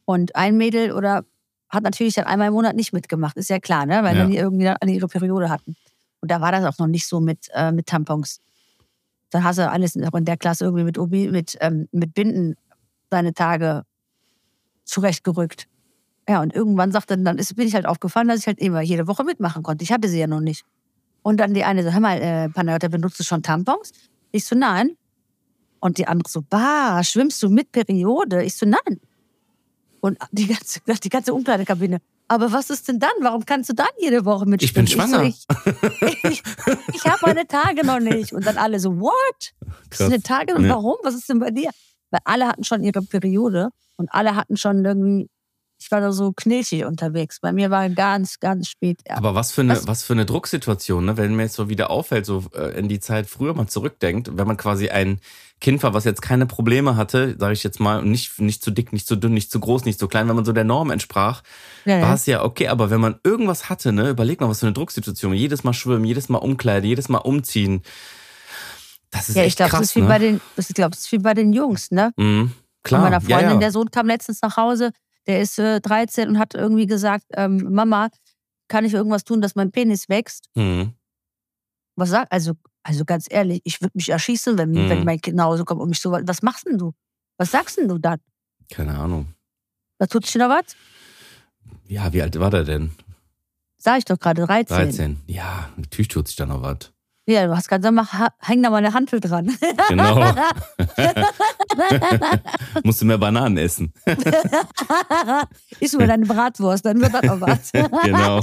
[0.06, 1.26] Und ein Mädel oder
[1.70, 4.04] hat natürlich dann einmal im Monat nicht mitgemacht, ist ja klar, ne?
[4.04, 4.22] weil Ja.
[4.22, 5.76] dann die irgendwie alle ihre Periode hatten.
[6.22, 8.40] Und da war das auch noch nicht so mit, äh, mit Tampons.
[9.30, 12.56] Dann hast du alles auch in der Klasse irgendwie mit, Obi, mit, ähm, mit Binden
[13.12, 13.84] seine Tage
[14.86, 15.68] zurechtgerückt.
[16.30, 19.08] Ja, und irgendwann sagte dann ist, bin ich halt aufgefallen, dass ich halt immer jede
[19.08, 19.84] Woche mitmachen konnte.
[19.84, 20.66] Ich hatte sie ja noch nicht.
[21.24, 23.92] Und dann die eine so, hör mal, äh, Panayota, benutzt du schon Tampons?
[24.32, 24.92] Ich so, nein.
[25.80, 28.44] Und die andere so, bah, schwimmst du mit Periode?
[28.44, 29.00] Ich so, nein.
[30.02, 32.00] Und die ganze, die ganze Umkleidekabine.
[32.30, 33.12] Aber was ist denn dann?
[33.22, 35.24] Warum kannst du dann jede Woche mit Ich bin schwanger.
[35.24, 36.44] Ich, so, ich, ich,
[36.94, 38.34] ich habe meine Tage noch nicht.
[38.34, 39.54] Und dann alle so, what?
[39.90, 40.72] Das sind Tage und Ja.
[40.76, 40.96] warum?
[41.04, 41.70] Was ist denn bei dir?
[42.12, 45.30] Weil alle hatten schon ihre Periode und alle hatten schon irgendwie,
[45.80, 47.40] ich war da so knilchig unterwegs.
[47.40, 49.00] Bei mir war ganz, ganz spät.
[49.08, 49.18] Ja.
[49.18, 51.18] Aber was für eine, Was- was für eine Drucksituation, ne?
[51.18, 54.48] wenn mir jetzt so wieder auffällt, so äh, in die Zeit früher mal zurückdenkt, wenn
[54.48, 55.20] man quasi ein
[55.60, 58.70] Kind war, was jetzt keine Probleme hatte, sage ich jetzt mal, und nicht, nicht zu
[58.72, 60.92] dick, nicht zu dünn, nicht zu groß, nicht zu klein, wenn man so der Norm
[60.92, 61.42] entsprach,
[61.86, 62.14] ja, war ja.
[62.14, 62.68] es ja okay.
[62.68, 65.34] Aber wenn man irgendwas hatte, ne, überleg mal, was für eine Drucksituation.
[65.34, 67.82] Jedes Mal schwimmen, jedes Mal umkleiden, jedes Mal umziehen.
[69.10, 70.08] Das ist ja, ich echt glaube, krass, das ist wie ne?
[70.08, 72.12] bei den, das, ich glaube, das ist wie bei den Jungs, ne?
[72.18, 72.52] Mhm.
[72.52, 73.60] Von Klar, meiner Freundin, ja, ja.
[73.60, 74.92] der Sohn kam letztens nach Hause,
[75.28, 78.10] der ist äh, 13 und hat irgendwie gesagt, ähm, Mama,
[78.70, 80.46] kann ich irgendwas tun, dass mein Penis wächst?
[80.56, 80.94] Mhm.
[81.96, 84.90] Was sagt, also, also ganz ehrlich, ich würde mich erschießen, wenn, Mhm.
[84.90, 86.94] wenn mein Kind nach Hause kommt und mich so, was machst denn du?
[87.38, 88.20] Was sagst denn du dann?
[88.72, 89.34] Keine Ahnung.
[90.00, 90.76] Da tut sich noch was?
[91.88, 92.92] Ja, wie alt war der denn?
[93.78, 94.68] Sag ich doch gerade, 13.
[94.78, 95.22] 13.
[95.28, 96.92] Ja, natürlich tut sich da noch was.
[97.30, 99.52] Ja, du hast gerade gesagt, mach- häng da mal eine Handel dran.
[99.90, 100.32] Genau.
[102.84, 103.92] Musst du mehr Bananen essen.
[105.80, 107.72] Iss mal deine Bratwurst, dann wird das noch was.
[108.04, 108.42] genau.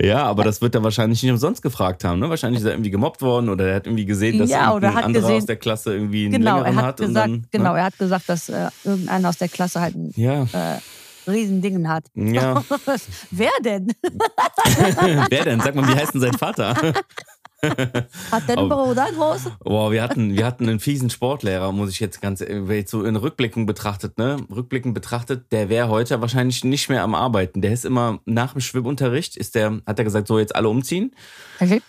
[0.00, 2.20] ja, aber das wird er wahrscheinlich nicht umsonst gefragt haben.
[2.20, 2.28] Ne?
[2.30, 4.94] Wahrscheinlich ist er irgendwie gemobbt worden oder er hat irgendwie gesehen, dass Ja, oder irgendein
[4.96, 7.00] hat anderer gesehen- aus der Klasse irgendwie einen genau, er längeren hat hat.
[7.00, 7.78] und gesagt, dann, genau, Ne?
[7.78, 10.78] er hat gesagt, dass äh, irgendeiner aus der Klasse halt ein Ja, äh,
[11.26, 12.06] Riesendingen hat.
[12.14, 12.62] ja.
[13.30, 13.92] Wer denn?
[15.30, 15.60] Wer denn?
[15.60, 16.74] Sag mal, wie heißt denn sein Vater?
[18.30, 19.50] Hat der einen Bruder groß?
[19.64, 23.16] Boah, wir hatten, wir hatten einen fiesen Sportlehrer, muss ich jetzt ganz, jetzt so in
[23.16, 24.36] Rückblicken betrachtet, ne?
[24.54, 27.62] Rückblicken betrachtet, der wäre heute wahrscheinlich nicht mehr am Arbeiten.
[27.62, 31.14] Der ist immer nach dem Schwimmunterricht, ist der, hat er gesagt, so jetzt alle umziehen.
[31.58, 31.80] Okay.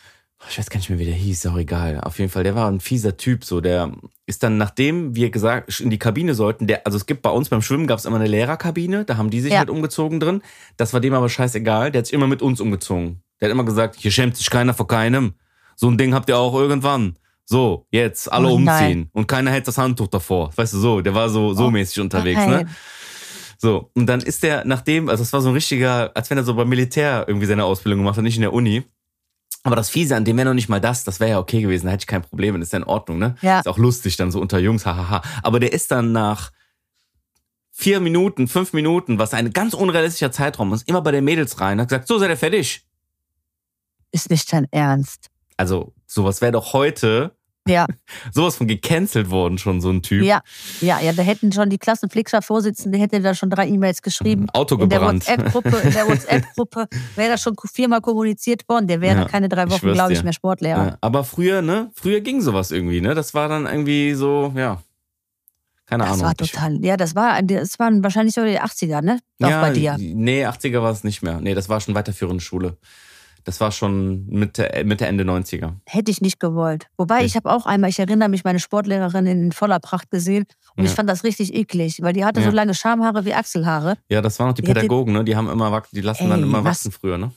[0.49, 1.99] Ich weiß gar nicht mehr, wie der hieß, ist auch egal.
[2.01, 3.61] Auf jeden Fall, der war ein fieser Typ, so.
[3.61, 3.91] Der
[4.27, 7.49] ist dann, nachdem wir gesagt, in die Kabine sollten, der, also es gibt bei uns
[7.49, 9.59] beim Schwimmen gab es immer eine Lehrerkabine, da haben die sich Ja.
[9.59, 10.41] halt umgezogen drin.
[10.77, 13.21] Das war dem aber scheißegal, der hat sich immer mit uns umgezogen.
[13.41, 15.33] Der hat immer gesagt, hier schämt sich keiner vor keinem.
[15.75, 17.15] So ein Ding habt ihr auch irgendwann.
[17.45, 18.85] So, jetzt, alle Oh nein.
[18.85, 19.09] umziehen.
[19.13, 20.51] Und keiner hält das Handtuch davor.
[20.55, 22.47] Weißt du, so, der war so, so Oh mäßig unterwegs, ne?
[22.63, 22.69] Nein.
[23.57, 26.43] So, und dann ist der, nachdem, also es war so ein richtiger, als wenn er
[26.43, 28.83] so beim Militär irgendwie seine Ausbildung gemacht hat, nicht in der Uni.
[29.65, 31.87] Aber das Fiese an dem wäre noch nicht mal das, das wäre ja okay gewesen,
[31.87, 33.35] da hätte ich kein Problem, das ist ja in Ordnung, ne?
[33.41, 33.59] Ja.
[33.59, 35.23] Ist auch lustig dann so unter Jungs, hahaha.
[35.41, 36.51] Aber der ist dann nach
[37.71, 41.81] vier Minuten, fünf Minuten, was ein ganz unrealistischer Zeitraum ist, immer bei den Mädels rein,
[41.81, 42.85] hat gesagt, so seid ihr fertig.
[44.11, 45.31] Ist nicht dein Ernst.
[45.57, 47.35] Also, sowas wäre doch heute
[47.67, 47.87] Ja,
[48.31, 50.23] Sowas von gecancelt worden schon, so ein Typ.
[50.23, 50.41] ja,
[50.81, 54.47] ja, ja, da hätten schon die Klassenpflegschaft-Vorsitzende hätte da schon drei E-Mails geschrieben.
[54.53, 55.27] Auto In der gebrannt.
[55.27, 58.87] WhatsApp-Gruppe, in der WhatsApp-Gruppe wäre das schon viermal kommuniziert worden.
[58.87, 60.85] Der wäre Ja, keine drei Wochen, glaube ich, mehr Sportlehrer.
[60.85, 61.89] Ja, aber früher, ne?
[61.95, 63.15] Früher ging sowas irgendwie, ne?
[63.15, 64.81] Das war dann irgendwie so, ja.
[65.87, 66.25] Keine Das Ahnung.
[66.25, 69.19] war Ich- total, ja, das war, das waren wahrscheinlich so die 80er, ne?
[69.41, 69.95] Auch ja, bei dir.
[69.99, 71.39] Nee, 80er war es nicht mehr.
[71.41, 72.77] Nee, das war schon weiterführende Schule.
[73.45, 75.73] Das war schon Mitte, Mitte Ende 90er.
[75.85, 76.87] Hätte ich nicht gewollt.
[76.97, 77.25] Wobei, Nee.
[77.25, 80.89] ich habe auch einmal, ich erinnere mich, meine Sportlehrerin in voller Pracht gesehen und Ja.
[80.89, 82.49] ich fand das richtig eklig, weil die hatte Ja.
[82.49, 83.97] so lange Schamhaare wie Achselhaare.
[84.09, 85.23] Ja, das waren noch die Die Pädagogen, ne?
[85.23, 87.31] Die haben immer die lassen dann Ey, immer was- wachsen früher, ne?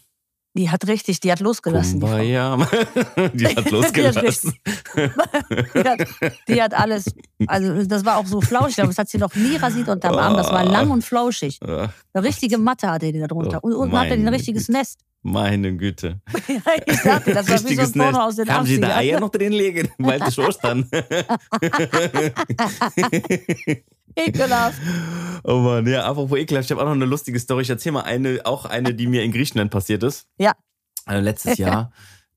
[0.59, 2.01] Die hat richtig, die hat losgelassen.
[2.01, 2.07] Die.
[2.07, 2.57] Kumbaya.
[3.33, 4.55] die hat losgelassen.
[4.97, 6.09] die, hat,
[6.49, 7.14] die hat alles,
[7.47, 10.37] also das war auch so flauschig, aber das hat sie noch nie rasiert unterm Arm.
[10.37, 11.61] Das war lang und flauschig.
[11.62, 13.61] Eine richtige Matte hatte die da drunter.
[13.62, 14.79] Oh, Und unten hatte die ein richtiges Güte.
[14.79, 14.99] Nest.
[15.23, 16.21] meine Güte.
[16.87, 18.97] ich sagte, das war wie so ein Porno aus den Haben Sie da 80ern.
[18.97, 19.88] Eier noch drin liegen?
[19.99, 20.90] Weil das schon dann.
[24.16, 24.81] Ekelhaft.
[25.44, 27.62] Oh Mann, ja, apropos ekelhaft, ich habe auch noch eine lustige Story.
[27.62, 30.27] Ich erzähle mal eine, auch eine, die mir in Griechenland passiert ist.
[30.37, 30.53] Ja.
[31.09, 31.92] Äh, letztes Jahr.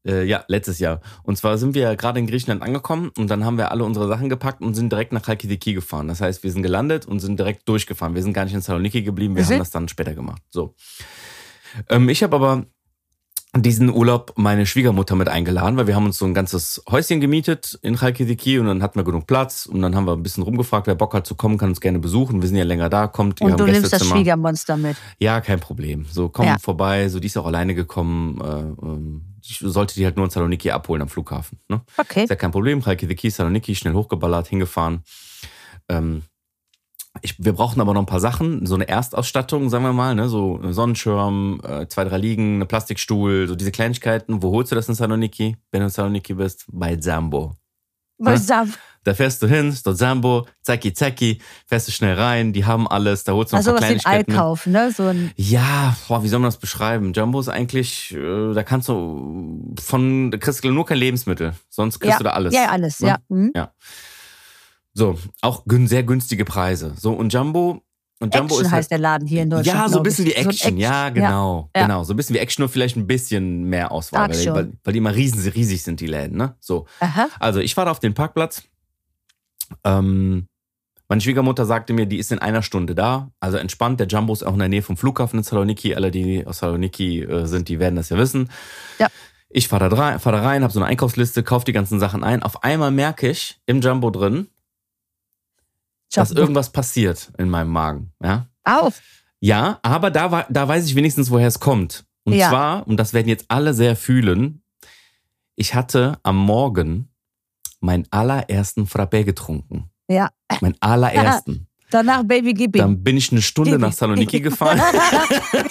[0.08, 1.02] äh, ja, letztes Jahr.
[1.24, 4.30] Und zwar sind wir gerade in Griechenland angekommen und dann haben wir alle unsere Sachen
[4.30, 6.08] gepackt und sind direkt nach Chalkidiki gefahren.
[6.08, 8.14] Das heißt, wir sind gelandet und sind direkt durchgefahren.
[8.14, 9.50] Wir sind gar nicht in Saloniki geblieben, wir Mhm.
[9.50, 10.44] haben das dann später gemacht.
[10.52, 10.76] So.
[11.90, 12.66] Ähm, ich habe aber
[13.58, 17.78] diesen Urlaub meine Schwiegermutter mit eingeladen, weil wir haben uns so ein ganzes Häuschen gemietet
[17.82, 20.88] in Chalkidiki und dann hatten wir genug Platz und dann haben wir ein bisschen rumgefragt,
[20.88, 22.42] wer Bock hat zu kommen, kann uns gerne besuchen.
[22.42, 24.06] Wir sind ja länger da, kommt, Und du nimmst das.
[24.08, 24.96] Schwiegermonster mit.
[25.20, 26.06] Ja, kein Problem.
[26.10, 26.58] So, komm Ja.
[26.60, 27.10] vorbei.
[27.10, 28.40] So, die ist auch alleine gekommen.
[28.40, 31.60] Äh, ähm, ich sollte die halt nur in Saloniki abholen am Flughafen.
[31.68, 31.82] Ne?
[31.98, 32.24] Okay.
[32.24, 32.82] Ist ja kein Problem.
[32.82, 35.04] Chalkidiki, Saloniki, schnell hochgeballert, hingefahren.
[35.90, 36.22] Ähm,
[37.22, 40.30] ich, wir brauchen aber noch ein paar Sachen, so eine Erstausstattung, sagen wir mal, ne?
[40.30, 44.42] so ein Sonnenschirm, äh, zwei, drei Liegen, eine Plastikstuhl, so diese Kleinigkeiten.
[44.42, 46.66] Wo holst du das in Saloniki, wenn du in Saloniki bist?
[46.72, 47.56] Bei Zambo.
[48.18, 48.66] Was da,
[49.04, 53.24] Da fährst du hin, dort Zambo, zacki, zacki, fährst du schnell rein, die haben alles,
[53.24, 54.32] da holst du noch also ein paar was wie ein Kleinigkeiten.
[54.34, 54.92] Allkauf, ne?
[54.92, 57.12] So ein, Ja, boah, wie soll man das beschreiben?
[57.14, 62.00] Jumbo ist eigentlich, äh, da kannst du von, da kriegst du nur kein Lebensmittel, sonst
[62.00, 62.54] kriegst ja, du da alles.
[62.54, 63.08] ja, alles, ne?
[63.08, 63.18] ja.
[63.28, 63.52] Mhm.
[64.94, 66.94] So, auch sehr günstige Preise.
[66.98, 67.82] So, und Jumbo,
[68.20, 69.80] und Jumbo Action ist heißt halt, der Laden hier in Deutschland.
[69.80, 70.44] ja, so ein bisschen wie ich.
[70.44, 70.78] So Action.
[70.78, 71.84] Ja, genau, Ja.
[71.84, 72.04] genau.
[72.04, 74.54] So ein bisschen wie Action, nur vielleicht ein bisschen mehr Auswahl, weil, schon.
[74.54, 76.56] weil, weil die immer riesen, riesig sind, die Läden, ne?
[76.60, 76.86] So.
[77.00, 77.30] Aha.
[77.40, 78.64] Also, ich war da auf den Parkplatz.
[79.84, 80.48] Ähm,
[81.08, 83.32] meine Schwiegermutter sagte mir, die ist in einer Stunde da.
[83.40, 84.00] Also entspannt.
[84.00, 85.96] Der Jumbo ist auch in der Nähe vom Flughafen in Saloniki.
[85.96, 88.50] Alle, die aus Saloniki äh, sind, die werden das ja wissen.
[89.00, 89.08] Ja.
[89.50, 92.44] Ich fahre da, fahr da rein, habe so eine Einkaufsliste, kaufe die ganzen Sachen ein.
[92.44, 94.48] Auf einmal merke ich im Jumbo drin,
[96.14, 98.12] dass irgendwas passiert in meinem Magen.
[98.24, 99.02] Ja, Auf.
[99.40, 102.06] ja aber da, da weiß ich wenigstens, woher es kommt.
[102.24, 102.50] Und Ja.
[102.50, 104.62] zwar, und das werden jetzt alle sehr fühlen,
[105.56, 107.10] ich hatte am Morgen
[107.80, 109.90] meinen allerersten Frappé getrunken.
[110.08, 110.30] Ja.
[110.62, 111.68] Meinen allerersten.
[111.92, 112.80] Danach Baby gib ihm.
[112.82, 113.92] Dann bin ich eine Stunde Gib nach.
[113.92, 114.80] Saloniki gefahren.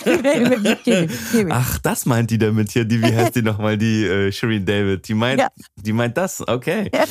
[0.05, 1.48] Gib ihm, gib ihm, gib ihm.
[1.50, 2.85] Ach, das meint die damit hier.
[2.85, 3.79] Die, wie heißt die nochmal?
[3.79, 5.09] Die äh, Shireen David.
[5.09, 5.48] Die meint, Ja.
[5.76, 6.46] die meint das.
[6.46, 6.90] Okay.
[6.92, 7.05] Ja.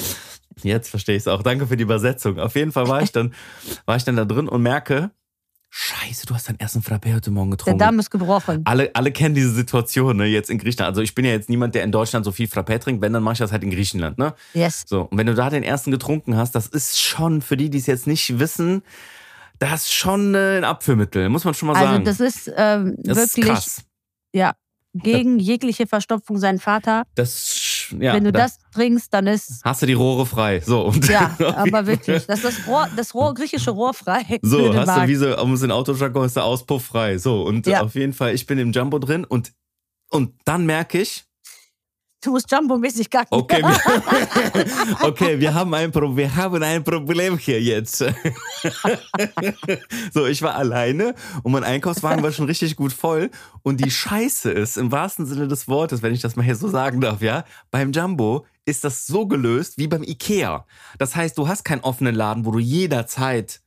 [0.64, 1.44] Jetzt verstehe ich es auch.
[1.44, 2.40] Danke für die Übersetzung.
[2.40, 3.34] Auf jeden Fall war ich dann,
[3.86, 5.12] war ich dann da drin und merke,
[5.72, 7.78] Scheiße, du hast deinen ersten Frappé heute Morgen Der getrunken.
[7.80, 8.62] Darm ist gebrochen.
[8.66, 10.90] alle, alle kennen diese Situation, ne, jetzt in Griechenland.
[10.90, 13.04] Also ich bin ja jetzt niemand, der in Deutschland so viel Frappé trinkt.
[13.04, 14.34] Wenn, dann mache ich das halt in Griechenland, ne?
[14.56, 14.84] Yes.
[14.88, 17.78] So, und wenn du da den ersten getrunken hast, das ist schon, für die, die
[17.78, 18.82] es jetzt nicht wissen,
[19.60, 22.04] das ist schon äh, ein Abführmittel, muss man schon mal Also sagen.
[22.06, 23.84] das ist ähm, Das ist wirklich krass.
[24.34, 24.54] ja
[24.96, 27.04] gegen jegliche Verstopfung sein Vater.
[27.14, 27.54] Das,
[28.00, 30.60] ja, Wenn du da das trinkst, dann ist hast du die Rohre frei.
[30.60, 34.24] So, und ja, aber wirklich, das ist das Rohr, das Rohr, griechische Rohr frei.
[34.42, 37.18] So, hast du wie so, um es in Autojargon ist der Auspuff frei.
[37.18, 37.82] So, und Ja.
[37.82, 39.54] auf jeden Fall, ich bin im Jumbo drin und,
[40.10, 41.26] und dann merke ich,
[42.22, 43.30] Du musst Jumbo-mäßig kacken.
[43.32, 43.64] okay,
[45.02, 48.00] okay, wir haben ein Pro wir haben ein Problem hier jetzt.
[50.14, 53.30] so, ich war alleine und mein Einkaufswagen war schon richtig gut voll
[53.64, 56.68] und die Scheiße ist, im wahrsten Sinne des Wortes, wenn ich das mal hier so
[56.68, 60.66] sagen darf, ja, beim Jumbo ist das so gelöst wie beim Ikea.
[60.98, 63.62] Das heißt, du hast keinen offenen Laden, wo du jederzeit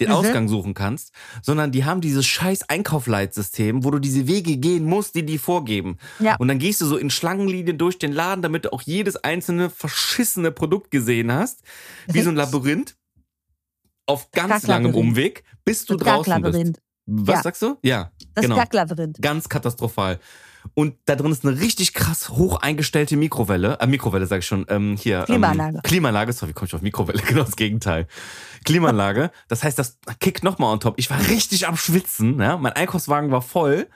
[0.00, 0.14] den Mhm.
[0.14, 5.14] Ausgang suchen kannst, sondern die haben dieses scheiß Einkaufleitsystem, wo du diese Wege gehen musst,
[5.14, 5.98] die die vorgeben.
[6.18, 6.36] Ja.
[6.36, 9.70] Und dann gehst du so in Schlangenlinien durch den Laden, damit du auch jedes einzelne
[9.70, 11.62] verschissene Produkt gesehen hast,
[12.08, 12.96] wie so ein Labyrinth
[14.06, 14.94] auf ganz langem.
[14.94, 16.80] Umweg, bis du Das draußen bist.
[17.06, 17.42] Was Ja.
[17.42, 17.76] sagst du?
[17.82, 18.56] Ja, Das genau.
[19.20, 20.18] Ganz katastrophal.
[20.74, 23.78] Und da drin ist eine richtig krass hoch eingestellte Mikrowelle.
[23.80, 24.66] Äh, Mikrowelle sag ich schon.
[24.68, 25.22] Ähm, hier.
[25.22, 25.76] Klimaanlage.
[25.76, 26.32] Ähm, Klimaanlage.
[26.32, 27.22] Sorry, wie komme ich auf Mikrowelle?
[27.26, 28.06] Genau das Gegenteil.
[28.64, 29.30] Klimaanlage.
[29.48, 30.94] Das heißt, das kickt nochmal on top.
[30.96, 32.40] Ich war richtig am Schwitzen.
[32.40, 32.56] Ja?
[32.56, 33.88] Mein Einkaufswagen war voll.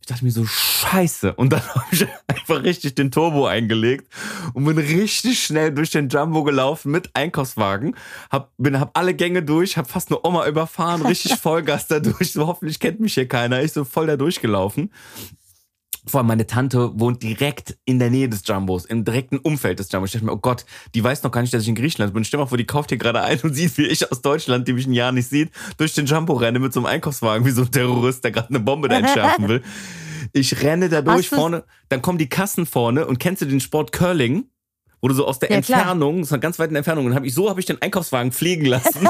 [0.00, 1.34] Ich dachte mir so, scheiße.
[1.34, 4.08] Und dann habe ich einfach richtig den Turbo eingelegt
[4.54, 7.94] und bin richtig schnell durch den Jumbo gelaufen mit Einkaufswagen.
[8.30, 12.32] Hab, bin, hab alle Gänge durch, hab fast eine Oma überfahren, richtig Vollgas da durch.
[12.32, 13.62] So, hoffentlich kennt mich hier keiner.
[13.62, 14.90] Ich so voll da durchgelaufen.
[16.06, 19.92] Vor allem meine Tante wohnt direkt in der Nähe des Jumbos, im direkten Umfeld des
[19.92, 20.08] Jumbos.
[20.08, 22.24] Ich dachte mir, oh Gott, die weiß noch gar nicht, dass ich in Griechenland bin.
[22.24, 24.72] Stell mal vor, die kauft hier gerade ein und sieht, wie ich aus Deutschland, die
[24.72, 27.62] mich ein Jahr nicht sieht, durch den Jumbo renne mit so einem Einkaufswagen, wie so
[27.62, 29.62] ein Terrorist, der gerade eine Bombe da entschärfen will.
[30.32, 33.90] Ich renne da durch vorne, dann kommen die Kassen vorne und kennst du den Sport
[33.90, 34.44] Curling?
[35.02, 35.80] Wo du so aus der Ja, klar.
[35.80, 38.32] Entfernung, so ganz weit in der Entfernung, und hab ich, so habe ich den Einkaufswagen
[38.32, 39.00] fliegen lassen.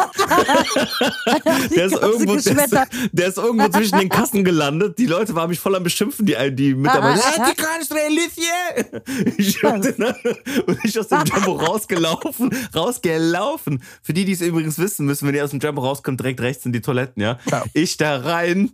[1.74, 4.98] der, ist irgendwo, der, der ist irgendwo zwischen den Kassen gelandet.
[4.98, 7.20] Die Leute waren mich voll am Beschimpfen, die, die Mitarbeiter.
[7.24, 7.42] Ah, ah, ah.
[7.42, 9.34] "Ah, die kannst du Alicia!
[9.36, 13.82] Ich und ich aus dem Jumbo rausgelaufen, rausgelaufen.
[14.02, 16.62] Für die, die es übrigens wissen müssen, wenn ihr aus dem Jumbo rauskommt, direkt rechts
[16.62, 17.38] sind die Toiletten, ja.
[17.50, 17.64] Ja.
[17.74, 18.70] Ich da rein.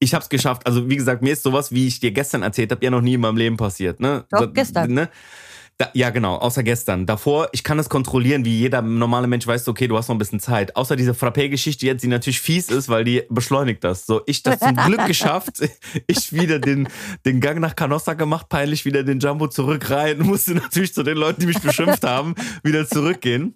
[0.00, 0.64] Ich hab's geschafft.
[0.64, 3.14] Also, wie gesagt, mir ist sowas, wie ich dir gestern erzählt habe, ja noch nie
[3.14, 3.98] in meinem Leben passiert.
[3.98, 4.24] Ne?
[4.30, 4.92] Doch, gestern.
[4.92, 5.08] Ne?
[5.78, 7.06] Da, ja, genau, außer gestern.
[7.06, 10.18] Davor, ich kann es kontrollieren, wie jeder normale Mensch weiß, okay, du hast noch ein
[10.18, 10.74] bisschen Zeit.
[10.74, 14.04] Außer diese Frappé-Geschichte jetzt, die natürlich fies ist, weil die beschleunigt das.
[14.04, 15.60] So, ich das zum Glück geschafft.
[16.08, 16.88] Ich wieder den,
[17.24, 20.18] den Gang nach Canossa gemacht, peinlich wieder den Jumbo zurück rein.
[20.26, 23.54] Musste natürlich zu den Leuten, die mich beschimpft haben, wieder zurückgehen.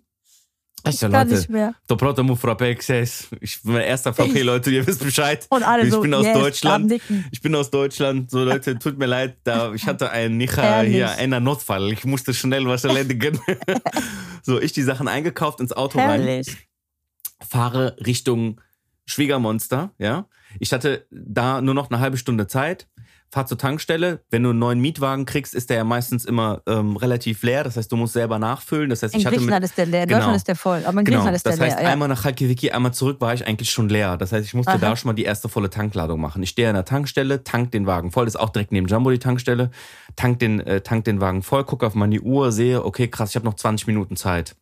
[0.85, 1.75] Ich so, Gar Leute, nicht mehr.
[1.87, 3.29] to proto mu Frappé Xes.
[3.41, 5.47] Ich bin mein erster Frappé, Leute, ihr wisst Bescheid.
[5.49, 6.93] Und alle ich so, bin aus yes, Deutschland.
[7.31, 8.31] Ich bin aus Deutschland.
[8.31, 10.93] So, Leute, tut mir leid, da, ich hatte einen Ehrlich.
[10.93, 11.93] hier einen Notfall.
[11.93, 13.39] Ich musste schnell was erledigen.
[14.43, 16.45] so, ich die Sachen eingekauft, ins Auto rein,
[17.41, 18.61] fahre Richtung
[19.07, 20.27] Schwiegermonster, ja.
[20.59, 22.89] Ich hatte da nur noch eine halbe Stunde Zeit.
[23.33, 24.21] Fahr zur Tankstelle.
[24.29, 27.65] Wenn du einen neuen Mietwagen kriegst, ist der ja meistens immer ähm, relativ leer.
[27.65, 28.91] Das heißt, du musst selber nachfüllen.
[28.91, 30.19] Das heißt, In ich hatte mit, Griechenland ist der leer, in Genau.
[30.19, 30.83] Deutschland ist der voll.
[30.85, 31.87] Aber in Genau, Griechenland ist das der heißt, leer.
[31.87, 31.93] Ja.
[31.93, 34.19] einmal nach Halkiwiki, einmal zurück war ich eigentlich schon leer.
[34.19, 34.79] Das heißt, ich musste Aha.
[34.79, 36.43] da schon mal die erste volle Tankladung machen.
[36.43, 39.11] Ich stehe an der Tankstelle, tank den Wagen voll, das ist auch direkt neben Jumbo
[39.11, 39.71] die Tankstelle,
[40.15, 43.37] tank den, äh, tank den Wagen voll, gucke auf meine Uhr, sehe, okay, krass, ich
[43.37, 44.57] habe noch 20 Minuten Zeit.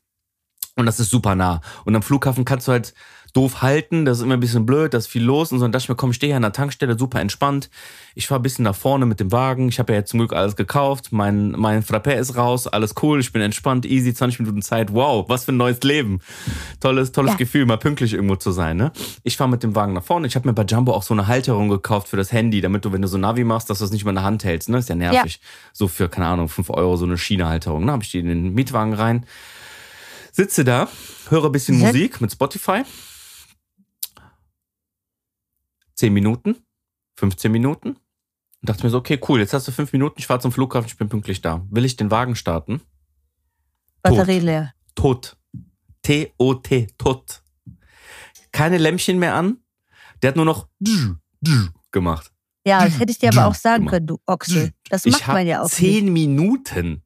[0.77, 1.61] Und das ist super nah.
[1.85, 2.95] Und am Flughafen kannst du halt
[3.33, 5.65] doof halten, das ist immer ein bisschen blöd, da ist viel los und so.
[5.65, 7.71] Und dachte ich mir, komm, ich stehe hier an der Tankstelle, super entspannt.
[8.15, 9.69] Ich fahre ein bisschen nach vorne mit dem Wagen.
[9.69, 11.09] Ich habe ja jetzt zum Glück alles gekauft.
[11.13, 14.93] Mein, mein Frappé ist raus, alles cool, ich bin entspannt, easy, 20 Minuten Zeit.
[14.93, 16.21] Wow, was für ein neues Leben.
[16.81, 17.37] Tolles, tolles Ja.
[17.37, 18.77] Gefühl, mal pünktlich irgendwo zu sein.
[18.77, 18.93] Ne?
[19.23, 20.27] Ich fahre mit dem Wagen nach vorne.
[20.27, 22.93] Ich habe mir bei Jumbo auch so eine Halterung gekauft für das Handy, damit du,
[22.93, 24.69] wenn du so Navi machst, dass du es nicht mehr in der Hand hältst.
[24.69, 24.79] Ne?
[24.79, 25.41] Ist ja nervig.
[25.73, 27.85] So für, keine Ahnung, 5 Euro so eine China-Halterung.
[27.85, 27.93] Ne?
[27.93, 29.25] Habe ich die in den Mietwagen rein.
[30.33, 30.89] Sitze da,
[31.29, 31.89] höre ein bisschen Ja.
[31.89, 32.83] Musik mit Spotify.
[36.01, 36.57] 10 Minuten,
[37.19, 37.91] 15 Minuten.
[37.91, 40.87] Und dachte mir so, okay, cool, jetzt hast du 5 Minuten, ich fahre zum Flughafen,
[40.87, 41.65] ich bin pünktlich da.
[41.71, 42.81] Will ich den Wagen starten?
[44.03, 44.73] Batterie leer.
[44.95, 45.37] Tot.
[46.03, 47.43] T-O-T, tot.
[48.51, 49.59] Keine Lämpchen mehr an.
[50.23, 50.69] Der hat nur noch
[51.91, 52.33] gemacht.
[52.67, 54.73] Ja, das hätte ich dir aber auch sagen können, du Ochsel.
[54.89, 55.75] Das macht man ja auch nicht.
[55.75, 57.03] zehn Minuten.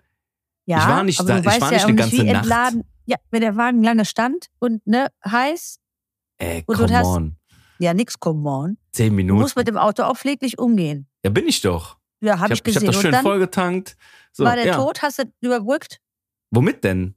[0.66, 2.32] Ja, ich war nicht aber du ich weißt war ja nicht auch eine nicht, wie
[2.32, 2.44] Nacht.
[2.44, 2.84] entladen.
[3.06, 5.80] Ja, wenn der Wagen lange stand und ne, heiß,
[6.38, 7.36] Ey, Und come on.
[7.78, 8.76] Ja, nix, come on.
[8.92, 9.40] Zehn Du Minuten.
[9.40, 11.06] musst mit dem Auto auch pfleglich umgehen.
[11.24, 11.96] Ja, bin ich doch.
[12.20, 13.10] Ja, habe ich, ich, hab, ich hab gesehen.
[13.12, 13.96] das schön vollgetankt.
[14.32, 14.76] So, war der ja.
[14.76, 16.00] tot, hast du überbrückt?
[16.50, 17.14] Womit denn?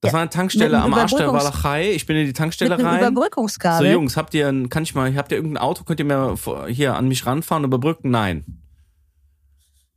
[0.00, 1.90] Das Ja, war eine Tankstelle am Arsch der Walachei.
[1.92, 3.00] Ich bin in die Tankstelle mit rein.
[3.00, 3.92] So, Überbrückungskabel.
[3.92, 5.84] Jungs, habt ihr, ein, kann ich mal, habt ihr irgendein Auto?
[5.84, 6.36] Könnt ihr mir
[6.68, 8.10] hier an mich ranfahren und überbrücken?
[8.10, 8.62] Nein.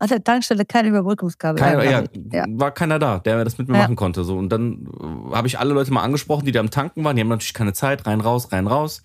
[0.03, 1.61] An der Tankstelle kein Überbrückungskabel.
[1.61, 2.45] Keiner, ja, ja.
[2.49, 3.83] war keiner da, der das mit mir Ja.
[3.83, 4.25] machen konnte.
[4.25, 4.37] So.
[4.37, 4.85] Und dann
[5.31, 7.15] äh, habe ich alle Leute mal angesprochen, die da am Tanken waren.
[7.15, 8.05] Die haben natürlich keine Zeit.
[8.05, 9.01] Rein, raus, rein, raus.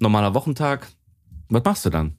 [0.00, 0.86] Normaler Wochentag.
[1.48, 2.18] Was machst du dann?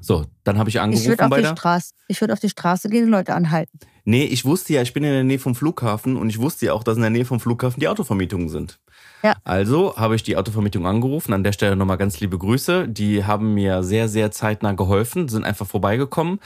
[0.00, 1.54] So, dann habe ich Ich angerufen würde auf, bei die der.
[1.56, 3.78] Straße- ich würd auf die Straße gehen und Leute anhalten.
[4.04, 6.72] Nee, ich wusste ja, ich bin in der Nähe vom Flughafen und ich wusste ja
[6.72, 8.80] auch, dass in der Nähe vom Flughafen die Autovermietungen sind.
[9.22, 9.34] Ja.
[9.44, 11.32] Also habe ich die Autovermietung angerufen.
[11.32, 12.88] An der Stelle nochmal ganz liebe Grüße.
[12.88, 16.40] Die haben mir sehr, sehr zeitnah geholfen, sind einfach vorbeigekommen.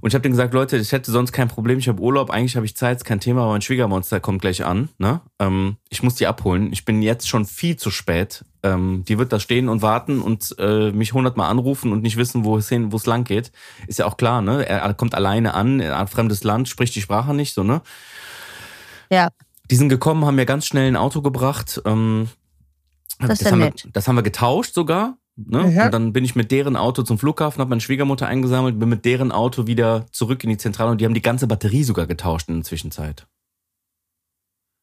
[0.00, 2.56] Und ich habe denen gesagt, Leute, ich hätte sonst kein Problem, ich habe Urlaub, eigentlich
[2.56, 4.88] habe ich Zeit, ist kein Thema, aber mein Schwiegermonster kommt gleich an.
[4.98, 5.20] Ne?
[5.38, 6.72] Ähm, ich muss die abholen.
[6.72, 8.44] Ich bin jetzt schon viel zu spät.
[8.62, 12.44] Ähm, die wird da stehen und warten und äh, mich hundertmal anrufen und nicht wissen,
[12.44, 13.52] wo es hin, wo es lang geht.
[13.86, 14.66] Ist ja auch klar, ne?
[14.66, 17.82] Er kommt alleine an, in ein fremdes Land, spricht die Sprache nicht, so, ne?
[19.10, 19.28] Ja.
[19.70, 21.80] Die sind gekommen, haben mir ganz schnell ein Auto gebracht.
[21.84, 22.28] Ähm,
[23.18, 23.60] Das ja haben.
[23.60, 25.16] Wir, das haben wir getauscht sogar.
[25.46, 25.62] Ne?
[25.64, 25.78] Mhm.
[25.78, 29.04] Und dann bin ich mit deren Auto zum Flughafen, habe meine Schwiegermutter eingesammelt, bin mit
[29.04, 32.48] deren Auto wieder zurück in die Zentrale und die haben die ganze Batterie sogar getauscht
[32.48, 33.26] in der Zwischenzeit.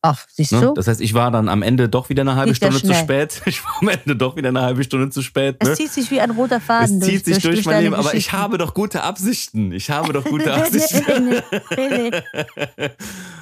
[0.04, 0.62] Ach, siehst Ne?
[0.62, 0.74] du?
[0.74, 2.94] Das heißt, ich war dann am Ende doch wieder eine halbe Geht ja Stunde zu
[2.94, 3.42] spät.
[3.48, 5.62] Ich war am Ende doch wieder eine halbe Stunde zu spät.
[5.62, 5.72] Ne?
[5.72, 8.14] Es zieht sich wie ein roter Faden Es zieht sich durch, mein deine Leben, aber
[8.14, 9.72] ich habe doch gute Absichten.
[9.72, 11.42] Ich habe doch gute Absichten.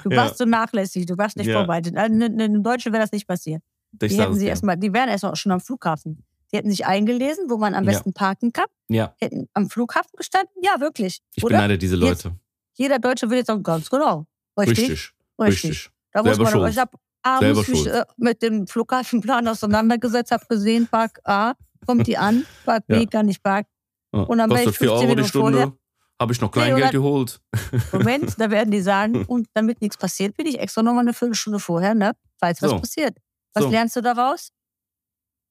[0.04, 0.18] Du Ja.
[0.18, 1.58] warst so nachlässig, du warst nicht Ja.
[1.58, 1.96] vorbereitet.
[1.98, 3.62] Also, In, in, in Deutschland wäre das nicht passiert.
[3.92, 6.24] Die hätten sie erstmal, die wären erst mal schon am Flughafen.
[6.52, 7.92] Die hätten sich eingelesen, wo man am Ja.
[7.92, 10.54] besten parken kann, Ja, hätten am Flughafen gestanden.
[10.62, 11.22] Ja, wirklich.
[11.36, 11.56] ich oder?
[11.58, 12.36] beneide diese Leute.
[12.76, 14.26] Jeder Deutsche würde jetzt sagen, ganz genau.
[14.60, 14.80] Richtig.
[14.90, 15.14] Richtig.
[15.40, 15.64] Richtig.
[15.72, 15.90] Richtig.
[16.12, 16.72] Da muss Selber man, schuld.
[16.72, 16.92] ich habe
[17.24, 21.54] abends mich äh, mit dem Flughafenplan auseinandergesetzt, habe gesehen, Park A,
[21.86, 23.06] kommt die an, Park B Ja.
[23.06, 23.70] kann ich parken.
[24.14, 24.22] Ja.
[24.22, 25.58] Und dann Kostet ich 4 15 Euro die Stunde.
[25.58, 25.78] vorher.
[26.22, 27.42] Habe ich noch Nee, Kleingeld oder- geholt.
[27.92, 31.60] Moment, da werden die sagen, und damit nichts passiert, bin ich extra nochmal eine Viertelstunde
[31.60, 32.14] vorher, ne?
[32.40, 32.80] Falls was So.
[32.80, 33.18] passiert.
[33.54, 33.70] Was So.
[33.70, 34.52] lernst du daraus?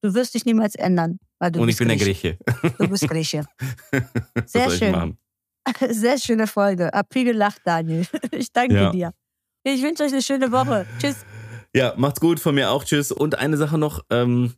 [0.05, 2.37] Du wirst dich niemals ändern, weil du Und ich bin der Grieche.
[2.79, 3.47] Du bist Grieche.
[4.45, 5.17] Sehr schön.
[5.89, 6.91] Sehr schöne Folge.
[6.93, 8.07] Hab viel gelacht, Daniel.
[8.33, 8.91] Ich danke Ja.
[8.91, 9.13] dir.
[9.63, 10.85] Ich wünsche euch eine schöne Woche.
[10.99, 11.25] Tschüss.
[11.75, 12.85] Ja, macht's gut, von mir auch.
[12.85, 13.13] Tschüss.
[13.13, 14.05] Und eine Sache noch.
[14.11, 14.53] Ähm,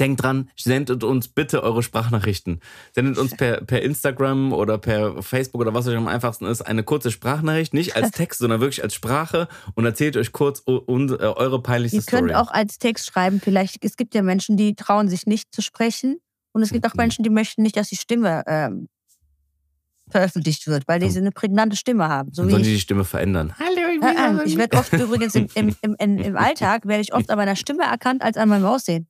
[0.00, 2.60] denkt dran, sendet uns bitte eure Sprachnachrichten.
[2.94, 6.82] Sendet uns per, per Instagram oder per Facebook oder was euch am einfachsten ist, eine
[6.82, 7.74] kurze Sprachnachricht.
[7.74, 11.98] Nicht als Text, sondern wirklich als Sprache und erzählt euch kurz und, äh, eure peinlichste
[11.98, 12.34] Ihr könnt Story.
[12.34, 16.18] auch als Text schreiben, vielleicht, es gibt ja Menschen, die trauen sich nicht zu sprechen.
[16.52, 17.02] Und es gibt auch Mhm.
[17.02, 18.88] Menschen, die möchten nicht, dass die Stimme ähm,
[20.10, 22.32] veröffentlicht wird, weil die so eine prägnante Stimme haben.
[22.32, 23.54] So sollen die die Stimme verändern.
[23.58, 27.12] Hallo, ich äh, ich werde oft übrigens im, im, im, im, im Alltag werde ich
[27.12, 29.06] oft an meiner Stimme erkannt als an meinem Aussehen.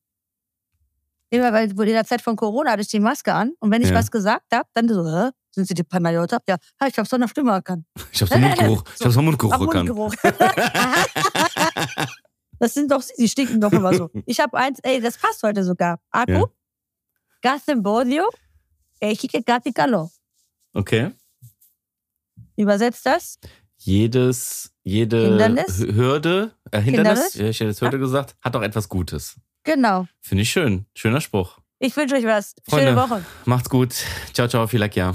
[1.31, 3.91] Immer weil in der Zeit von Corona hatte ich die Maske an und wenn ich
[3.91, 3.95] Ja.
[3.97, 5.31] was gesagt habe, dann so, Hä?
[5.51, 6.39] sind Sie die Panayota?
[6.49, 7.85] Ja, ha, ich habe so eine Stimme erkannt.
[8.13, 8.83] Ich hab's am Mundgeruch.
[8.99, 9.89] Ich hab's am Am Mundgeruch erkannt.
[9.95, 10.15] Mundgeruch.
[12.59, 14.11] das sind doch sie, die stinken doch immer so.
[14.27, 16.01] Ich habe eins, ey, das passt heute sogar.
[16.11, 16.45] Akku, Ja.
[17.43, 18.29] Gasembodio,
[19.01, 20.11] Echike Gatikalo.
[20.75, 21.13] Okay.
[22.57, 23.39] Übersetzt das?
[23.77, 25.79] Jedes, jede Hindernis?
[25.79, 27.35] Hürde, äh, Hindernis, Hindernis?
[27.35, 29.37] ja, ich hätte jetzt Hürde gesagt, hat auch etwas Gutes.
[29.65, 30.07] Genau.
[30.21, 30.87] Finde ich schön.
[30.95, 31.59] Schöner Spruch.
[31.79, 32.55] Ich wünsche euch was.
[32.69, 32.89] Freunde.
[32.89, 33.25] Schöne Woche.
[33.45, 33.95] Macht's gut.
[34.33, 35.15] Ciao, ciao, viel Lack, ja.